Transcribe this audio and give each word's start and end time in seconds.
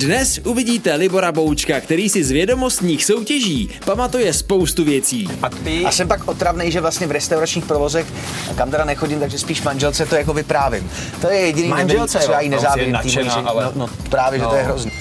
Dnes 0.00 0.40
uvidíte 0.44 0.94
Libora 0.94 1.32
Boučka, 1.32 1.80
který 1.80 2.08
si 2.08 2.24
z 2.24 2.30
vědomostních 2.30 3.04
soutěží 3.04 3.68
pamatuje 3.84 4.32
spoustu 4.32 4.84
věcí. 4.84 5.28
A 5.42 5.48
ty... 5.48 5.84
A 5.84 5.90
jsem 5.90 6.08
pak 6.08 6.28
otravný, 6.28 6.70
že 6.72 6.80
vlastně 6.80 7.06
v 7.06 7.10
restauračních 7.10 7.64
provozech, 7.64 8.06
kam 8.56 8.70
teda 8.70 8.84
nechodím, 8.84 9.20
takže 9.20 9.38
spíš 9.38 9.62
manželce 9.62 10.06
to 10.06 10.14
jako 10.16 10.32
vyprávím. 10.32 10.90
To 11.20 11.30
je 11.30 11.38
jediný 11.40 11.68
Manželce, 11.68 12.18
nevědět, 12.18 12.26
co 12.26 12.32
já 12.32 12.40
jí 12.40 12.48
no, 12.48 12.56
nezávidím. 12.56 12.96
ženě. 13.04 13.30
ale- 13.30 13.64
No, 13.64 13.72
no, 13.74 13.88
právě, 14.10 14.38
že 14.38 14.44
to 14.46 14.54
je 14.54 14.62
No. 14.62 14.68
hrozný. 14.68 14.92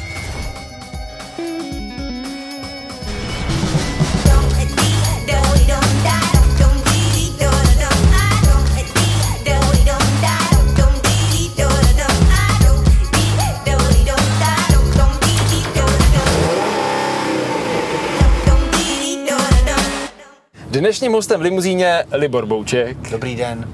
Dnešním 20.72 21.12
hostem 21.12 21.40
v 21.40 21.44
limuzíně 21.44 22.04
Libor 22.12 22.46
Bouček. 22.46 22.98
Dobrý 23.12 23.36
den. 23.36 23.70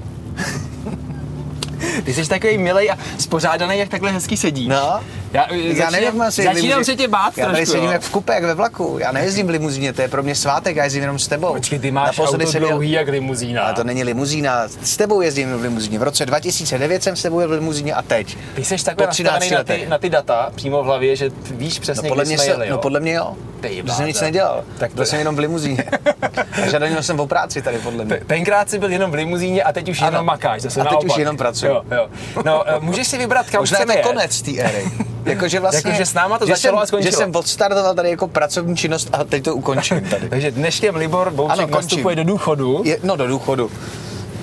Ty 2.04 2.14
jsi 2.14 2.28
takový 2.28 2.58
milý 2.58 2.90
a 2.90 2.98
spořádaný, 3.18 3.78
jak 3.78 3.88
takhle 3.88 4.12
hezky 4.12 4.36
sedíš. 4.36 4.68
No, 4.68 5.00
Já, 5.32 5.46
já 5.54 5.90
nevím, 5.90 6.22
asi 6.22 6.42
Začínám 6.42 6.84
se 6.84 6.96
tě 6.96 7.08
bát 7.08 7.38
Já 7.38 7.44
tady 7.46 7.56
trošku, 7.56 7.72
sedím 7.72 7.86
jo. 7.86 7.92
jak 7.92 8.02
v 8.02 8.10
kupe, 8.10 8.34
jak 8.34 8.44
ve 8.44 8.54
vlaku. 8.54 8.96
Já 9.00 9.12
nejezdím 9.12 9.46
v 9.46 9.50
limuzíně, 9.50 9.92
to 9.92 10.02
je 10.02 10.08
pro 10.08 10.22
mě 10.22 10.34
svátek, 10.34 10.76
já 10.76 10.84
jezdím 10.84 11.02
jenom 11.02 11.18
s 11.18 11.28
tebou. 11.28 11.52
Počkej, 11.52 11.78
ty 11.78 11.90
máš 11.90 12.16
Naposledy 12.16 12.46
auto 12.46 12.58
dlouhý 12.58 12.90
jak 12.90 13.08
limuzína. 13.08 13.62
Ale 13.62 13.74
to 13.74 13.84
není 13.84 14.04
limuzína. 14.04 14.68
S 14.82 14.96
tebou 14.96 15.20
jezdím 15.20 15.54
v 15.58 15.62
limuzíně. 15.62 15.98
V 15.98 16.02
roce 16.02 16.26
2009 16.26 17.02
jsem 17.02 17.16
s 17.16 17.22
tebou 17.22 17.40
jel 17.40 17.48
v 17.48 17.52
limuzíně 17.52 17.94
a 17.94 18.02
teď. 18.02 18.36
Ty 18.54 18.64
jsi 18.64 18.84
takhle 18.84 19.06
Po 19.06 19.10
13 19.12 19.32
nastavený 19.34 19.56
na 19.56 19.64
ty, 19.64 19.86
na 19.90 19.98
ty 19.98 20.10
data 20.10 20.52
přímo 20.54 20.82
v 20.82 20.86
hlavě, 20.86 21.16
že 21.16 21.30
víš 21.50 21.78
přesně, 21.78 22.02
No 22.02 22.08
podle, 22.08 22.24
kdy 22.24 22.28
mě 22.28 22.38
jsme 22.38 22.44
se, 22.44 22.50
jeli, 22.50 22.66
jo? 22.68 22.72
no 22.72 22.78
podle 22.78 23.00
mě 23.00 23.12
jo. 23.12 23.34
Ty 23.60 23.82
jsem 23.96 24.06
nic 24.06 24.20
nedělal. 24.20 24.64
Tak 24.78 24.90
to- 24.90 24.96
byl 24.96 25.06
jsem 25.06 25.18
jenom 25.18 25.36
v 25.36 25.38
limuzíně. 25.38 25.84
A 26.62 26.66
žádal 26.66 27.02
jsem 27.02 27.20
o 27.20 27.26
práci 27.26 27.62
tady 27.62 27.78
podle 27.78 28.04
mě. 28.04 28.16
Te- 28.16 28.24
Tenkrát 28.24 28.70
jsi 28.70 28.78
byl 28.78 28.90
jenom 28.90 29.10
v 29.10 29.14
limuzíně 29.14 29.62
a 29.62 29.72
teď 29.72 29.88
už 29.88 30.00
jenom 30.00 30.26
makáš. 30.26 30.62
A 30.64 30.84
teď 30.84 31.04
už 31.04 31.16
jenom 31.16 31.36
pracuji. 31.36 31.66
Jo, 31.66 31.82
jo. 31.90 32.08
No, 32.44 32.68
eh, 32.68 32.74
můžeš 32.80 33.08
si 33.08 33.18
vybrat, 33.18 33.50
kam 33.50 33.62
Možná 33.62 33.78
je 33.78 33.84
chceme 33.84 34.02
konec 34.02 34.42
té 34.42 34.50
éry. 34.58 34.84
Jakože 35.26 35.60
vlastně, 35.60 35.90
Jakože 35.90 36.06
s 36.06 36.14
náma 36.14 36.38
to 36.38 36.46
že 36.46 36.52
začalo 36.54 36.76
jsem, 36.78 36.82
a 36.82 36.86
skončilo. 36.86 37.10
Že 37.10 37.16
jsem 37.16 37.36
odstartoval 37.36 37.94
tady 37.94 38.10
jako 38.10 38.28
pracovní 38.28 38.76
činnost 38.76 39.08
a 39.12 39.24
teď 39.24 39.44
to 39.44 39.54
ukončím 39.54 40.00
tady. 40.10 40.28
Takže 40.28 40.50
dneškem 40.50 40.96
Libor 40.96 41.30
Bouček 41.30 41.70
nastupuje 41.70 42.16
do 42.16 42.24
důchodu. 42.24 42.80
Je, 42.84 42.98
no 43.02 43.16
do 43.16 43.26
důchodu. 43.26 43.70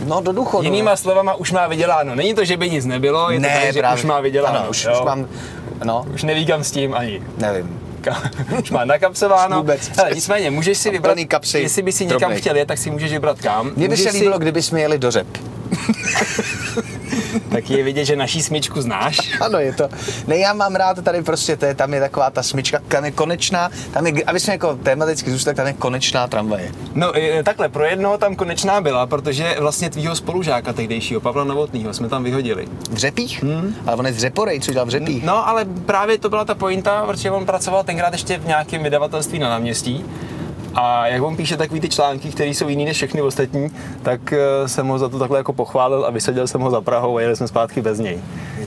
No 0.05 0.21
do 0.21 0.31
důchodu. 0.31 0.63
Jinýma 0.63 0.95
slovama 0.95 1.35
už 1.35 1.51
má 1.51 1.67
vyděláno. 1.67 2.15
Není 2.15 2.33
to, 2.33 2.45
že 2.45 2.57
by 2.57 2.69
nic 2.69 2.85
nebylo, 2.85 3.31
je 3.31 3.37
to 3.39 3.41
ne, 3.41 3.59
tak, 3.63 3.73
že 3.73 3.79
právě. 3.79 3.99
už 4.03 4.05
má 4.05 4.19
vyděláno. 4.19 4.59
Ano, 4.59 4.69
už, 4.69 4.83
jo? 4.83 4.91
už 4.99 5.05
mám, 5.05 5.27
no, 5.83 6.05
Už 6.13 6.23
neví 6.23 6.45
kam 6.45 6.63
s 6.63 6.71
tím 6.71 6.93
ani. 6.93 7.21
nevím. 7.37 7.79
Už 8.63 8.71
má 8.71 8.85
nakapsováno. 8.85 9.57
Vůbec. 9.57 9.91
Hele, 9.97 10.11
nicméně, 10.15 10.51
můžeš 10.51 10.77
si 10.77 10.89
vybrat, 10.89 11.17
kapsy 11.27 11.59
jestli 11.59 11.81
by 11.81 11.91
si 11.91 12.05
někam 12.05 12.19
drobnej. 12.19 12.39
chtěl 12.41 12.55
jet, 12.55 12.67
tak 12.67 12.77
si 12.77 12.91
můžeš 12.91 13.11
vybrat 13.11 13.39
kam. 13.39 13.71
Mně 13.75 13.87
by 13.89 13.97
se 13.97 14.11
si- 14.11 14.17
líbilo, 14.17 14.39
kdyby 14.39 14.61
jsme 14.61 14.81
jeli 14.81 14.97
do 14.97 15.11
řep. 15.11 15.27
Tak 17.51 17.69
je 17.69 17.83
vidět, 17.83 18.05
že 18.05 18.15
naší 18.15 18.41
smyčku 18.41 18.81
znáš. 18.81 19.17
Ano, 19.41 19.59
je 19.59 19.73
to. 19.73 19.89
Ne, 20.27 20.37
já 20.37 20.53
mám 20.53 20.75
rád 20.75 21.03
tady 21.03 21.21
prostě, 21.21 21.57
to 21.57 21.65
je, 21.65 21.75
tam 21.75 21.93
je 21.93 21.99
taková 21.99 22.29
ta 22.29 22.43
smyčka, 22.43 22.79
tam 22.87 23.05
je 23.05 23.11
konečná, 23.11 23.69
tam 23.93 24.07
je, 24.07 24.23
aby 24.23 24.39
jsme 24.39 24.53
jako 24.53 24.75
tematicky 24.83 25.31
zůstali, 25.31 25.55
tam 25.55 25.67
je 25.67 25.73
konečná 25.73 26.27
tramvaje. 26.27 26.71
No 26.95 27.17
e, 27.17 27.43
takhle, 27.43 27.69
pro 27.69 27.85
jednoho 27.85 28.17
tam 28.17 28.35
konečná 28.35 28.81
byla, 28.81 29.05
protože 29.05 29.55
vlastně 29.59 29.89
tvýho 29.89 30.15
spolužáka 30.15 30.73
tehdejšího, 30.73 31.21
Pavla 31.21 31.43
Novotného, 31.43 31.93
jsme 31.93 32.09
tam 32.09 32.23
vyhodili. 32.23 32.67
V 32.89 32.97
řepích? 32.97 33.43
Hmm. 33.43 33.75
Ale 33.85 33.97
on 33.97 34.05
je 34.05 34.13
z 34.13 34.17
řeporej, 34.17 34.59
co 34.59 34.71
dělal 34.71 34.85
v 34.85 34.89
řepích. 34.89 35.23
No 35.23 35.47
ale 35.47 35.65
právě 35.65 36.17
to 36.17 36.29
byla 36.29 36.45
ta 36.45 36.55
pointa, 36.55 37.05
protože 37.05 37.31
on 37.31 37.45
pracoval 37.45 37.83
tenkrát 37.83 38.13
ještě 38.13 38.37
v 38.37 38.47
nějakém 38.47 38.83
vydavatelství 38.83 39.39
na 39.39 39.49
náměstí. 39.49 40.05
A 40.75 41.07
jak 41.07 41.23
on 41.23 41.37
píše 41.37 41.57
takový 41.57 41.79
ty 41.79 41.89
články, 41.89 42.29
které 42.29 42.49
jsou 42.49 42.67
jiný 42.69 42.85
než 42.85 42.97
všechny 42.97 43.21
ostatní, 43.21 43.71
tak 44.01 44.33
eh, 44.33 44.67
jsem 44.67 44.87
ho 44.87 44.99
za 44.99 45.09
to 45.09 45.19
takhle 45.19 45.37
jako 45.37 45.53
pochválil 45.53 46.05
a 46.05 46.09
vysadil 46.09 46.47
jsem 46.47 46.61
ho 46.61 46.69
za 46.71 46.81
Prahou 46.81 47.17
a 47.17 47.21
jeli 47.21 47.35
jsme 47.35 47.47
zpátky 47.47 47.81
bez 47.81 47.99
něj. 47.99 48.19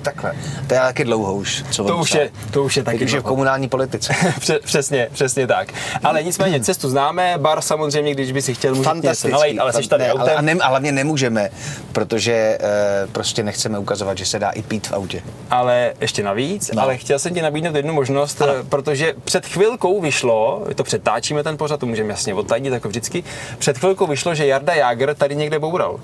Takhle. 0.06 0.32
To 0.66 0.74
je 0.74 0.80
taky 0.80 1.04
dlouho 1.04 1.34
už. 1.34 1.64
Co 1.70 1.84
To 1.84 1.96
už 1.96 2.14
je, 2.14 2.30
to 2.50 2.64
už 2.64 2.76
je 2.76 2.82
taky 2.82 2.96
Když 2.96 3.12
je 3.12 3.20
v 3.20 3.22
komunální 3.22 3.68
politice. 3.68 4.14
Pře- 4.40 4.58
přesně, 4.64 5.08
přesně 5.12 5.46
tak. 5.46 5.68
Ale 6.04 6.22
nicméně 6.22 6.60
cestu 6.60 6.90
známe, 6.90 7.34
bar 7.38 7.60
samozřejmě, 7.60 8.14
když 8.14 8.32
by 8.32 8.42
si 8.42 8.54
chtěl, 8.54 8.74
můžeš 8.74 8.92
něco 9.02 9.28
nalejt, 9.28 9.58
ale 9.58 9.72
jsi 9.72 9.88
tady 9.88 10.04
ne, 10.04 10.12
autem. 10.12 10.22
ale, 10.22 10.34
a, 10.34 10.40
ne, 10.40 10.52
a 10.52 10.68
hlavně 10.68 10.92
nemůžeme, 10.92 11.50
protože 11.92 12.32
e, 12.32 12.58
prostě 13.12 13.42
nechceme 13.42 13.78
ukazovat, 13.78 14.18
že 14.18 14.26
se 14.26 14.38
dá 14.38 14.50
i 14.50 14.62
pít 14.62 14.86
v 14.86 14.92
autě. 14.92 15.22
ale 15.50 15.92
ještě 16.00 16.22
navíc, 16.22 16.70
no. 16.74 16.82
Ale 16.82 16.96
chtěl 16.96 17.18
jsem 17.18 17.34
ti 17.34 17.42
nabídnout 17.42 17.76
jednu 17.76 17.94
možnost, 17.94 18.42
ano. 18.42 18.52
protože 18.68 19.14
před 19.24 19.46
chvilkou 19.46 20.00
vyšlo, 20.00 20.66
to 20.74 20.84
předtáčíme 20.84 21.42
ten 21.42 21.56
pořad, 21.56 21.80
to 21.80 21.86
můžeme 21.86 22.08
jasně 22.10 22.34
odtajnit 22.34 22.72
jako 22.72 22.88
vždycky, 22.88 23.24
před 23.58 23.78
chvilkou 23.78 24.06
vyšlo, 24.06 24.34
že 24.34 24.46
Jarda 24.46 24.74
Jágr 24.74 25.14
tady 25.14 25.36
někde 25.36 25.58
boural. 25.58 26.00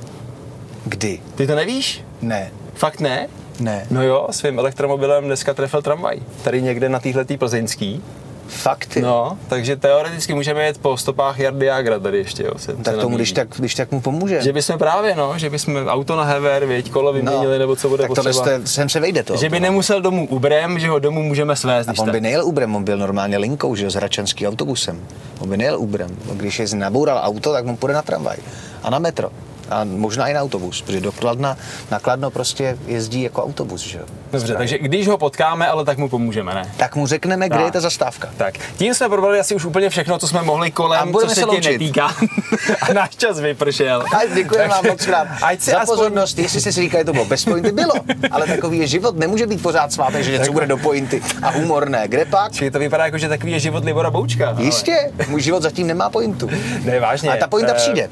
Kdy? 0.85 1.21
Ty 1.35 1.47
to 1.47 1.55
nevíš? 1.55 2.05
Ne. 2.23 2.51
Fakt 2.75 3.01
ne? 3.01 3.29
Ne. 3.63 3.87
No 3.91 4.03
jo, 4.03 4.27
svým 4.31 4.59
elektromobilem 4.59 5.25
dneska 5.25 5.55
trefil 5.55 5.83
tramvaj. 5.83 6.19
Tady 6.45 6.63
někde 6.63 6.89
na 6.89 7.01
téhletý 7.01 7.37
plzeňský. 7.37 8.03
Fakt? 8.49 8.97
No, 9.03 9.39
takže 9.49 9.77
teoreticky 9.77 10.35
můžeme 10.35 10.65
jet 10.65 10.79
po 10.79 10.97
stopách 10.97 11.39
Jardy 11.39 11.67
Jágra 11.67 11.99
tady 11.99 12.19
ještě, 12.19 12.43
jo. 12.43 12.51
Se, 12.57 12.73
Tak 12.77 12.95
se 12.95 13.01
tomu, 13.01 13.17
když 13.17 13.33
tak, 13.33 13.49
když 13.59 13.75
tak 13.75 13.91
mu 13.93 14.01
pomůže. 14.01 14.43
Že 14.43 14.53
bychom 14.53 14.79
právě, 14.79 15.15
no, 15.17 15.39
že 15.39 15.51
bychom 15.51 15.87
auto 15.89 16.17
na 16.17 16.23
hever, 16.25 16.67
věď, 16.67 16.91
kolo 16.91 17.13
vyměnili, 17.13 17.59
nebo 17.59 17.77
co 17.77 17.89
bude 17.89 18.03
No, 18.03 18.09
tak 18.09 18.15
tohle 18.17 18.33
potřeba. 18.33 18.59
jste, 18.59 18.67
sem 18.67 18.89
se 18.89 19.01
vejde 19.01 19.23
to. 19.23 19.37
Že 19.37 19.49
by 19.51 19.61
nemusel 19.61 20.01
domů 20.01 20.27
Uberem, 20.29 20.79
že 20.79 20.89
ho 20.89 20.99
domů 20.99 21.23
můžeme 21.23 21.57
svést, 21.57 21.89
A 21.89 21.93
on 21.99 22.07
tak. 22.07 22.13
by 22.15 22.21
nejel 22.21 22.45
Uberem, 22.47 22.77
on 22.77 22.85
byl 22.85 22.99
normálně 22.99 23.39
linkou, 23.39 23.75
že 23.75 23.85
jo, 23.85 23.91
s 23.91 23.95
hračanským 23.95 24.49
autobusem. 24.49 25.01
On 25.41 25.49
by 25.49 25.57
nejel 25.57 25.79
Uberem. 25.81 26.11
Když 26.33 26.59
je 26.59 26.67
naboural 26.75 27.21
auto, 27.23 27.53
tak 27.53 27.67
on 27.67 27.77
půjde 27.77 27.95
na 27.95 28.03
tramvaj 28.03 28.37
a 28.83 28.91
na 28.91 28.99
metro. 28.99 29.31
A 29.73 29.85
možná 29.85 30.29
i 30.29 30.35
na 30.35 30.41
autobus, 30.41 30.83
protože 30.83 31.01
do 31.01 31.13
Kladna, 31.13 31.57
na 31.91 31.99
Kladno 31.99 32.31
prostě 32.31 32.79
jezdí 32.87 33.23
jako 33.23 33.45
autobus, 33.45 33.81
že 33.81 33.99
jo. 33.99 34.05
Dobře, 34.33 34.55
takže 34.55 34.79
když 34.79 35.09
ho 35.09 35.19
potkáme, 35.19 35.67
ale 35.69 35.85
tak 35.85 35.99
mu 35.99 36.09
pomůžeme, 36.09 36.55
ne? 36.55 36.73
Tak 36.77 36.97
mu 36.97 37.07
řekneme, 37.07 37.49
kde 37.49 37.57
Tak. 37.57 37.65
je 37.67 37.73
ta 37.73 37.81
zastávka. 37.81 38.29
Tak, 38.37 38.55
tím 38.77 38.95
jsme 38.95 39.09
probrali 39.09 39.41
asi 39.41 39.55
už 39.55 39.65
úplně 39.65 39.91
všechno, 39.91 40.19
co 40.19 40.29
jsme 40.29 40.43
mohli 40.43 40.69
A 40.69 40.71
kolem, 40.71 41.07
co 41.07 41.13
budeme 41.13 41.35
se 41.35 41.41
se 41.41 41.47
tě 41.61 41.71
netýká. 41.71 42.15
a 42.83 42.93
náš 42.93 43.17
čas 43.17 43.41
vypršel. 43.41 44.05
A 44.17 44.35
děkujeme 44.35 44.69
vám 44.69 44.87
moc 44.87 45.07
krát 45.07 45.29
Ať 45.43 45.61
si 45.61 45.71
za 45.71 45.79
aspoň... 45.79 45.97
pozornost. 45.97 46.39
Jestli 46.39 46.61
jste 46.61 46.73
si 46.73 46.81
říkali, 46.81 47.05
to 47.05 47.13
bylo 47.13 47.25
bez 47.25 47.45
pointy, 47.45 47.73
bylo. 47.73 47.93
Ale 48.31 48.47
takový 48.47 48.79
je 48.79 48.87
život, 48.87 49.19
nemůže 49.19 49.47
být 49.47 49.63
pořád 49.63 49.93
svátek, 49.93 50.25
že 50.25 50.39
něco 50.39 50.53
bude 50.53 50.67
do 50.67 50.77
pointy 50.77 51.23
a 51.43 51.51
humorné. 51.51 52.09
Kde 52.09 52.25
pak? 52.25 52.53
Čili 52.53 52.71
to 52.71 52.79
vypadá 52.79 53.05
jako, 53.05 53.19
že 53.19 53.29
takový 53.29 53.53
je 53.53 53.61
život 53.61 53.85
Libora 53.85 54.11
Boučka. 54.11 54.49
ale- 54.49 54.63
Jistě, 54.63 55.13
můj 55.29 55.41
život 55.43 55.63
zatím 55.63 55.87
nemá 55.87 56.11
pointu. 56.11 56.51
Ne, 56.85 57.01
vážně. 57.01 57.31
A 57.31 57.37
ta 57.37 57.47
pointa 57.47 57.73
Eh, 57.73 57.77
přijde. 57.77 58.09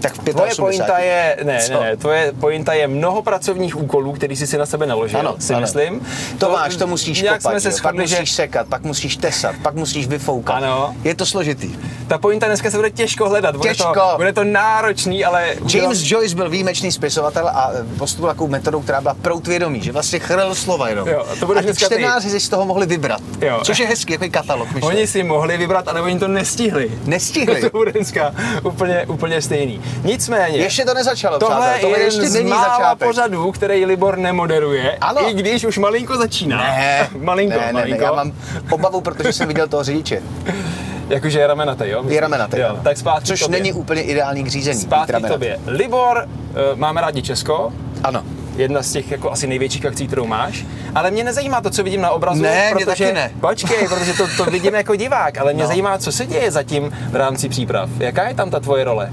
Tak 0.00 0.12
v 0.12 0.18
Tvoje 0.18 0.50
85. 0.52 0.56
pointa 0.64 0.98
je, 0.98 1.36
ne, 1.44 1.52
ne, 1.52 1.60
Co? 1.60 1.80
ne, 1.82 1.96
tvoje 1.96 2.32
pointa 2.40 2.72
je 2.74 2.86
mnoho 2.88 3.22
pracovních 3.22 3.76
úkolů, 3.76 4.12
který 4.12 4.36
jsi 4.36 4.46
si 4.46 4.58
na 4.58 4.66
sebe 4.66 4.86
naložil, 4.86 5.18
Ano, 5.20 5.34
si 5.38 5.52
ano. 5.54 5.60
myslím. 5.60 6.06
To, 6.38 6.50
máš, 6.50 6.76
to 6.76 6.86
musíš 6.86 7.22
nějak 7.22 7.38
kopat, 7.42 7.52
jsme 7.52 7.60
se 7.60 7.68
jo. 7.68 7.82
pak 7.82 7.94
že 7.94 8.00
musíš 8.16 8.32
sekat, 8.32 8.66
pak 8.68 8.82
musíš 8.82 9.16
tesat, 9.16 9.54
pak 9.62 9.74
musíš 9.74 10.06
vyfoukat. 10.06 10.56
Ano. 10.56 10.94
Je 11.04 11.14
to 11.14 11.26
složitý. 11.26 11.70
ta 12.08 12.18
pointa 12.18 12.46
dneska 12.46 12.70
se 12.70 12.76
bude 12.76 12.90
těžko 12.90 13.28
hledat. 13.28 13.56
Bude 13.56 13.68
Těžko. 13.70 13.94
To, 13.94 14.12
bude 14.16 14.32
to 14.32 14.44
náročný, 14.44 15.24
ale... 15.24 15.54
James 15.74 16.10
Joyce 16.10 16.34
byl 16.34 16.50
výjimečný 16.50 16.92
spisovatel 16.92 17.48
a 17.48 17.70
postupoval 17.98 18.34
takovou 18.34 18.50
metodou, 18.50 18.80
která 18.80 19.00
byla 19.00 19.14
prout 19.14 19.46
vědomí, 19.46 19.80
že 19.80 19.92
vlastně 19.92 20.18
chrl 20.18 20.54
slova 20.54 20.88
jenom. 20.88 21.08
Jo, 21.08 21.24
a 21.32 21.36
to 21.36 21.46
budeš 21.46 21.66
a 21.66 21.72
čtenáři 21.86 22.30
si 22.30 22.40
z 22.40 22.48
toho 22.48 22.64
mohli 22.66 22.86
vybrat. 22.86 23.20
Jo. 23.40 23.60
Což 23.64 23.78
je 23.78 23.86
hezký, 23.86 24.12
jako 24.12 24.24
katalog. 24.30 24.72
myšlenek. 24.72 24.98
Oni 24.98 25.06
si 25.06 25.22
mohli 25.22 25.56
vybrat, 25.56 25.88
ale 25.88 26.00
oni 26.00 26.18
to 26.18 26.28
nestihli. 26.28 26.90
Nestihli. 27.04 27.60
To 27.70 27.78
bude 27.78 27.92
dneska 27.92 28.34
úplně, 28.62 29.06
úplně 29.06 29.42
stejný. 29.42 29.80
Nicméně, 30.04 30.58
Ještě 30.58 30.84
to 30.84 30.94
nezačalo, 30.94 31.38
tohle 31.38 31.54
přátelé, 31.56 31.76
je 31.76 31.80
tohle 31.80 31.96
jeden 31.98 32.06
ještě 32.06 32.28
z 32.30 32.34
není 32.34 32.50
začátek. 32.50 33.08
pořadů, 33.08 33.52
který 33.52 33.84
Libor 33.84 34.18
nemoderuje, 34.18 34.98
Ano. 35.00 35.30
i 35.30 35.34
když 35.34 35.64
už 35.64 35.78
malinko 35.78 36.16
začíná. 36.16 36.56
Ne, 36.56 37.08
malinko, 37.18 37.58
ne, 37.60 37.66
ne, 37.66 37.72
malinko. 37.72 37.98
ne, 38.00 38.04
já 38.04 38.12
mám 38.12 38.32
obavu, 38.70 39.00
protože 39.00 39.32
jsem 39.32 39.48
viděl 39.48 39.68
toho 39.68 39.84
řidiče. 39.84 40.22
Jakože 41.08 41.38
je 41.40 41.46
ramenatý, 41.46 41.84
jo? 41.86 42.04
Je 42.08 42.20
ramenatý, 42.20 42.58
Jo, 42.58 42.76
tak 42.82 42.96
zpátky 42.98 43.26
Což 43.26 43.40
tobě. 43.40 43.58
není 43.58 43.72
úplně 43.72 44.02
ideální 44.02 44.44
k 44.44 44.48
řízení. 44.48 44.80
Zpátky 44.80 45.22
k 45.22 45.28
tobě. 45.28 45.58
Libor, 45.66 46.24
eh, 46.28 46.54
máme 46.74 47.00
rádi 47.00 47.22
Česko, 47.22 47.72
Ano. 48.04 48.22
jedna 48.56 48.82
z 48.82 48.92
těch 48.92 49.10
jako 49.10 49.32
asi 49.32 49.46
největších 49.46 49.86
akcí, 49.86 50.06
kterou 50.06 50.26
máš, 50.26 50.64
ale 50.94 51.10
mě 51.10 51.24
nezajímá 51.24 51.60
to, 51.60 51.70
co 51.70 51.82
vidím 51.82 52.00
na 52.00 52.10
obrazu, 52.10 52.42
Ne, 52.42 52.70
mě 52.74 52.84
protože, 52.84 53.04
taky 53.04 53.14
ne. 53.14 53.30
Počkej, 53.40 53.88
protože 53.88 54.12
to, 54.12 54.26
to 54.36 54.44
vidím 54.50 54.74
jako 54.74 54.94
divák, 54.96 55.38
ale 55.38 55.52
mě 55.52 55.62
No. 55.62 55.68
zajímá, 55.68 55.98
co 55.98 56.12
se 56.12 56.26
děje 56.26 56.50
zatím 56.50 56.90
v 57.10 57.16
rámci 57.16 57.48
příprav. 57.48 57.90
Jaká 57.98 58.28
je 58.28 58.34
tam 58.34 58.50
ta 58.50 58.60
tvoje 58.60 58.84
role? 58.84 59.10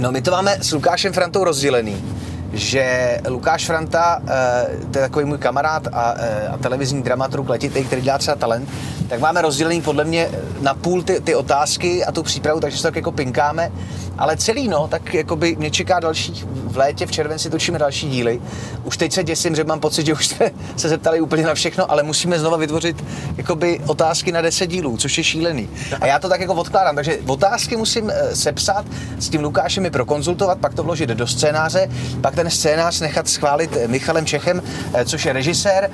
No 0.00 0.12
my 0.12 0.22
to 0.22 0.30
máme 0.30 0.56
s 0.60 0.72
Lukášem 0.72 1.12
Frantou 1.12 1.44
rozdělený. 1.44 2.04
že 2.52 3.18
Lukáš 3.28 3.66
Franta, 3.66 4.22
eh, 4.26 4.66
to 4.90 4.98
je 4.98 5.02
takový 5.02 5.24
můj 5.24 5.38
kamarád 5.38 5.86
a, 5.92 6.14
eh, 6.18 6.48
a 6.48 6.56
televizní 6.58 7.02
dramaturg 7.02 7.48
letitý, 7.48 7.84
který 7.84 8.02
dělá 8.02 8.18
třeba 8.18 8.36
talent, 8.36 8.68
tak 9.10 9.20
máme 9.20 9.42
rozdělený 9.42 9.82
podle 9.82 10.04
mě 10.04 10.30
na 10.60 10.74
půl 10.74 11.02
ty, 11.02 11.20
ty 11.20 11.34
otázky 11.34 12.04
a 12.04 12.12
tu 12.12 12.22
přípravu, 12.22 12.60
takže 12.60 12.76
se 12.76 12.82
tak 12.82 12.96
jako 12.96 13.12
pinkáme. 13.12 13.72
Ale 14.18 14.36
celý, 14.36 14.68
no, 14.68 14.88
tak 14.88 15.14
jako 15.14 15.36
by 15.36 15.56
mě 15.56 15.70
čeká 15.70 16.00
další, 16.00 16.44
v 16.70 16.76
létě, 16.76 17.06
v 17.06 17.10
červenci 17.10 17.50
točíme 17.50 17.78
další 17.78 18.10
díly. 18.10 18.40
Už 18.84 18.96
teď 18.96 19.12
se 19.12 19.24
děsím, 19.24 19.54
že 19.54 19.64
mám 19.64 19.80
pocit, 19.80 20.06
že 20.06 20.12
už 20.12 20.26
jsme 20.26 20.50
se 20.76 20.88
zeptali 20.88 21.20
úplně 21.20 21.42
na 21.42 21.54
všechno, 21.54 21.90
ale 21.90 22.02
musíme 22.02 22.38
znova 22.38 22.56
vytvořit 22.56 23.04
jakoby 23.36 23.80
otázky 23.86 24.32
na 24.32 24.40
10 24.40 24.66
dílů, 24.66 24.96
což 24.96 25.18
je 25.18 25.24
šílený. 25.24 25.68
A 26.00 26.06
já 26.06 26.18
to 26.18 26.28
tak 26.28 26.40
jako 26.40 26.54
odkládám, 26.54 26.94
takže 26.94 27.18
otázky 27.26 27.76
musím 27.76 28.10
eh, 28.10 28.36
sepsat, 28.36 28.84
s 29.18 29.28
tím 29.28 29.42
Lukášem 29.42 29.84
je 29.84 29.90
prokonzultovat, 29.90 30.58
pak 30.58 30.74
to 30.74 30.82
vložit 30.82 31.08
do 31.08 31.26
scénáře, 31.26 31.88
pak 32.20 32.34
ten 32.34 32.50
scénář 32.50 33.00
nechat 33.00 33.28
schválit 33.28 33.76
eh, 33.76 33.88
Michalem 33.88 34.26
Čechem, 34.26 34.62
eh, 34.94 35.04
což 35.04 35.24
je 35.24 35.32
režisér. 35.32 35.90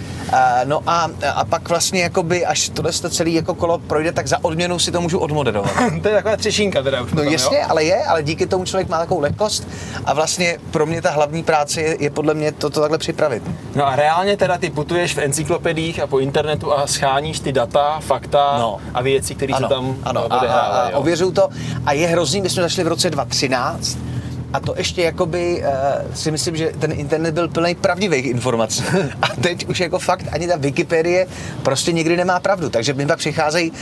No 0.65 0.83
a, 0.87 1.11
a 1.35 1.45
pak 1.45 1.69
vlastně 1.69 2.03
jakoby, 2.03 2.47
až 2.47 2.69
tohle 2.69 2.93
to 3.09 3.15
celé 3.15 3.31
jako 3.31 3.55
kolo 3.55 3.79
projde, 3.79 4.13
tak 4.13 4.27
za 4.27 4.45
odměnu 4.45 4.79
si 4.79 4.93
to 4.93 5.01
můžu 5.01 5.19
odmoderovat. 5.19 5.71
to 6.03 6.09
je 6.09 6.15
taková 6.15 6.37
třešínka 6.37 6.83
teda 6.83 7.01
už 7.03 7.11
No 7.11 7.17
potom, 7.17 7.33
jasně, 7.33 7.57
jo? 7.59 7.65
ale 7.69 7.85
je, 7.85 8.05
ale 8.05 8.23
díky 8.23 8.47
tomu 8.47 8.65
člověk 8.65 8.89
má 8.89 8.99
takovou 8.99 9.21
lehkost 9.21 9.69
a 10.05 10.15
vlastně 10.15 10.59
pro 10.71 10.87
mě 10.87 11.03
ta 11.03 11.11
hlavní 11.11 11.43
práce 11.43 11.81
je, 11.83 11.97
je 12.01 12.11
podle 12.11 12.35
mě 12.35 12.53
to, 12.53 12.71
to 12.71 12.81
takhle 12.81 12.99
připravit. 12.99 13.43
No 13.75 13.87
a 13.87 13.97
reálně 13.97 14.37
teda 14.37 14.59
ty 14.59 14.71
putuješ 14.71 15.15
v 15.15 15.19
encyklopediích 15.19 16.01
a 16.01 16.07
po 16.07 16.19
internetu 16.19 16.73
a 16.73 16.87
scháníš 16.87 17.41
ty 17.41 17.53
data, 17.53 18.01
fakta 18.01 18.57
No. 18.59 18.79
a 18.95 19.03
věci, 19.03 19.35
které 19.35 19.55
se 19.55 19.65
tam 19.69 19.97
ano, 20.05 20.33
a, 20.33 20.37
a, 20.37 20.59
a 20.61 20.97
ověřuju 20.99 21.33
to. 21.33 21.49
A 21.87 21.93
je 21.93 22.07
hrozný, 22.07 22.41
my 22.41 22.51
jsme 22.51 22.63
začali 22.63 22.85
v 22.85 22.89
roce 22.89 23.11
2013 23.11 23.99
a 24.57 24.61
to 24.61 24.75
ještě 24.77 25.03
jakoby 25.03 25.63
uh, 25.63 26.15
si 26.15 26.31
myslím, 26.31 26.57
že 26.57 26.73
ten 26.79 26.93
internet 26.93 27.35
byl 27.35 27.49
plný 27.49 27.75
pravdivých 27.75 28.27
informací. 28.27 28.85
A 29.23 29.29
teď 29.41 29.69
už 29.69 29.81
jako 29.81 29.99
fakt 29.99 30.25
ani 30.33 30.49
ta 30.49 30.57
Wikipedie 30.57 31.27
prostě 31.63 31.93
nikdy 31.93 32.17
nemá 32.17 32.41
pravdu. 32.41 32.71
Takže 32.71 32.93
mi 32.93 33.07
pak 33.07 33.19
přicházejí 33.19 33.71
uh, 33.71 33.77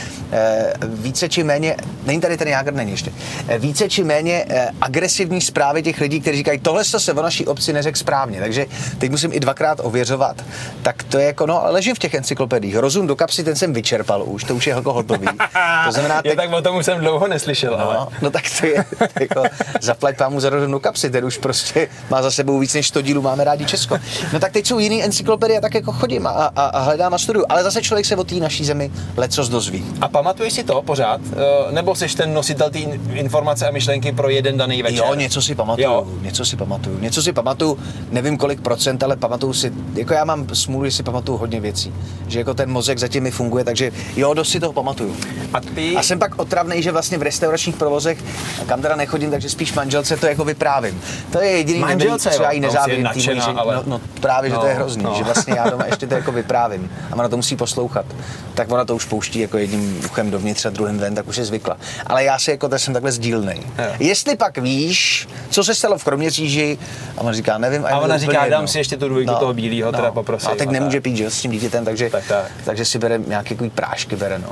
více 0.83 1.29
či 1.29 1.43
méně, 1.43 1.75
není 2.05 2.21
tady 2.21 2.37
ten 2.37 2.47
Jágr, 2.47 2.73
není 2.73 2.91
ještě, 2.91 3.11
uh, 3.11 3.57
více 3.57 3.89
či 3.89 4.03
méně 4.03 4.45
uh, 4.49 4.57
agresivní 4.81 5.41
zprávy 5.41 5.83
těch 5.83 6.01
lidí, 6.01 6.21
kteří 6.21 6.37
říkají, 6.37 6.59
tohle 6.59 6.83
to 6.85 6.99
se 6.99 7.13
o 7.13 7.21
naší 7.21 7.45
obci 7.45 7.73
neřekl 7.73 7.97
správně. 7.97 8.39
Takže 8.39 8.65
teď 8.97 9.11
musím 9.11 9.33
i 9.33 9.39
dvakrát 9.39 9.79
ověřovat. 9.83 10.43
Tak 10.81 11.03
to 11.03 11.17
je 11.17 11.25
jako, 11.25 11.45
no, 11.45 11.61
ale 11.61 11.71
ležím 11.71 11.95
v 11.95 11.99
těch 11.99 12.13
encyklopediích. 12.13 12.75
Rozum 12.75 13.07
do 13.07 13.15
kapsy, 13.15 13.43
ten 13.43 13.55
jsem 13.55 13.73
vyčerpal 13.73 14.23
už, 14.25 14.43
to 14.43 14.55
už 14.55 14.67
je 14.67 14.75
jako 14.75 14.93
hotový. 14.93 15.27
To 15.85 15.91
znamená, 15.91 16.21
je, 16.23 16.35
tak 16.35 16.53
o 16.53 16.61
tom 16.61 16.75
už 16.75 16.85
jsem 16.85 16.99
dlouho 16.99 17.27
neslyšel, 17.27 17.75
ale... 17.75 17.95
No, 17.95 18.07
no 18.21 18.31
tak 18.31 18.43
to 18.59 18.65
je, 18.65 18.85
jako, 19.19 19.43
zaplať 19.81 20.17
pámu 20.17 20.39
za 20.39 20.49
do 20.71 20.79
kapsy, 20.79 21.09
ten 21.09 21.25
už 21.25 21.37
prostě 21.37 21.87
má 22.09 22.21
za 22.21 22.31
sebou 22.31 22.59
víc 22.59 22.73
než 22.73 22.87
100 22.87 23.01
dílů, 23.01 23.21
máme 23.21 23.43
rádi 23.43 23.65
Česko. 23.65 23.97
No 24.33 24.39
tak 24.39 24.51
teď 24.51 24.67
jsou 24.67 24.79
jiný 24.79 25.03
encyklopedie, 25.03 25.61
tak 25.61 25.73
jako 25.75 25.91
chodím 25.91 26.27
a, 26.27 26.29
a, 26.29 26.65
a 26.65 26.79
hledám 26.79 27.13
a 27.13 27.17
studuju, 27.17 27.45
ale 27.49 27.63
zase 27.63 27.81
člověk 27.81 28.05
se 28.05 28.15
o 28.15 28.23
té 28.23 28.35
naší 28.35 28.65
zemi 28.65 28.91
lecos 29.17 29.49
dozví. 29.49 29.85
A 30.01 30.07
pamatuješ 30.07 30.53
si 30.53 30.63
to 30.63 30.81
pořád? 30.81 31.21
Eh, 31.33 31.71
Nebo 31.71 31.95
jsi 31.95 32.07
ten 32.17 32.33
nositel 32.33 32.69
té 32.69 32.79
informace 33.13 33.67
a 33.67 33.71
myšlenky 33.71 34.11
pro 34.11 34.29
jeden 34.29 34.57
daný 34.57 34.83
večer? 34.83 34.97
Jo, 35.07 35.13
něco 35.15 35.41
si 35.41 35.55
pamatuju, 35.55 35.87
Jo. 35.87 36.07
něco 36.21 36.45
si 36.45 36.55
pamatuju, 36.55 36.99
něco 36.99 37.21
si 37.23 37.33
pamatuju, 37.33 37.77
nevím 38.11 38.37
kolik 38.37 38.61
procent, 38.61 39.03
ale 39.03 39.15
pamatuju 39.15 39.53
si, 39.53 39.71
jako 39.95 40.13
já 40.13 40.25
mám 40.25 40.47
smůlu, 40.55 40.85
že 40.85 40.91
si 40.91 41.03
pamatuju 41.03 41.37
hodně 41.37 41.59
věcí, 41.59 41.93
že 42.27 42.39
jako 42.39 42.53
ten 42.53 42.69
mozek 42.71 42.97
zatím 42.99 43.23
mi 43.23 43.31
funguje, 43.31 43.63
takže 43.63 43.91
jo, 44.15 44.33
dost 44.33 44.49
si 44.49 44.59
toho 44.59 44.73
pamatuju. 44.73 45.15
A 45.53 45.59
ty... 45.61 45.95
A 45.95 46.03
jsem 46.03 46.19
pak 46.19 46.39
otravný, 46.39 46.83
že 46.83 46.91
vlastně 46.91 47.17
v 47.17 47.21
restauračních 47.21 47.75
provozech, 47.75 48.17
kam 48.65 48.81
teda 48.81 48.95
nechodím, 48.95 49.31
takže 49.31 49.49
spíš 49.49 49.73
manželce 49.73 50.17
to 50.17 50.25
jako 50.27 50.45
vyprávím. 50.59 51.01
To 51.31 51.41
je 51.41 51.49
jediný 51.51 51.79
Manželce, 51.79 52.29
nevědí, 52.29 52.37
co 52.37 52.43
já 52.43 52.59
no, 52.59 52.59
nezávidím. 52.67 53.07
ženě. 53.21 53.41
ale- 53.41 53.75
No, 53.75 53.83
no, 53.85 54.01
právě, 54.19 54.49
že 54.49 54.55
to 54.57 54.65
je 54.65 54.73
No, 54.73 54.79
hrozný, 54.79 55.03
no. 55.03 55.13
že 55.17 55.23
vlastně 55.23 55.53
já 55.57 55.69
doma 55.69 55.85
ještě 55.85 56.07
to 56.07 56.15
jako 56.15 56.31
vyprávím 56.31 56.91
a 57.11 57.15
ona 57.15 57.29
to 57.29 57.35
musí 57.37 57.55
poslouchat. 57.55 58.05
Tak 58.53 58.71
ona 58.71 58.85
to 58.85 58.95
už 58.95 59.05
pouští 59.05 59.39
jako 59.39 59.57
jedním 59.57 60.01
uchem 60.05 60.31
dovnitř 60.31 60.65
a 60.65 60.69
druhým 60.69 60.97
ven, 60.97 61.15
tak 61.15 61.27
už 61.27 61.37
je 61.37 61.45
zvykla. 61.45 61.77
Ale 62.07 62.23
já 62.23 62.39
si 62.39 62.51
jako, 62.51 62.69
tak 62.69 62.79
jsem 62.79 62.93
takhle 62.93 63.11
sdílnej. 63.11 63.57
Jo. 63.79 63.85
Jestli 63.99 64.35
pak 64.37 64.57
víš, 64.57 65.27
co 65.49 65.63
se 65.63 65.75
stalo 65.75 65.97
v 65.97 66.03
Kroměříži, 66.03 66.77
a 67.17 67.21
ona 67.21 67.33
říká, 67.33 67.57
nevím. 67.57 67.85
A 67.85 67.89
je 67.89 67.95
mi 67.95 68.01
ona 68.01 68.17
říká, 68.17 68.33
dám 68.33 68.43
jedno. 68.51 68.67
si 68.67 68.77
ještě 68.77 68.97
tu 68.97 69.09
dvojku 69.09 69.33
toho 69.39 69.53
bílýho, 69.53 69.91
teda 69.91 70.11
poprosím, 70.11 70.49
A 70.51 70.55
teď 70.55 70.69
a 70.69 70.71
nemůže 70.71 70.97
tak. 70.97 71.03
pít, 71.03 71.17
že 71.17 71.23
jo, 71.23 71.29
s 71.29 71.41
tím 71.41 71.51
dítětem, 71.51 71.85
takže, 71.85 72.09
Tak, 72.09 72.23
tak. 72.27 72.45
takže 72.65 72.85
si 72.85 72.99
bere 72.99 73.17
nějaký 73.27 73.55
prášky, 73.55 74.15
bere, 74.15 74.39
no. 74.39 74.49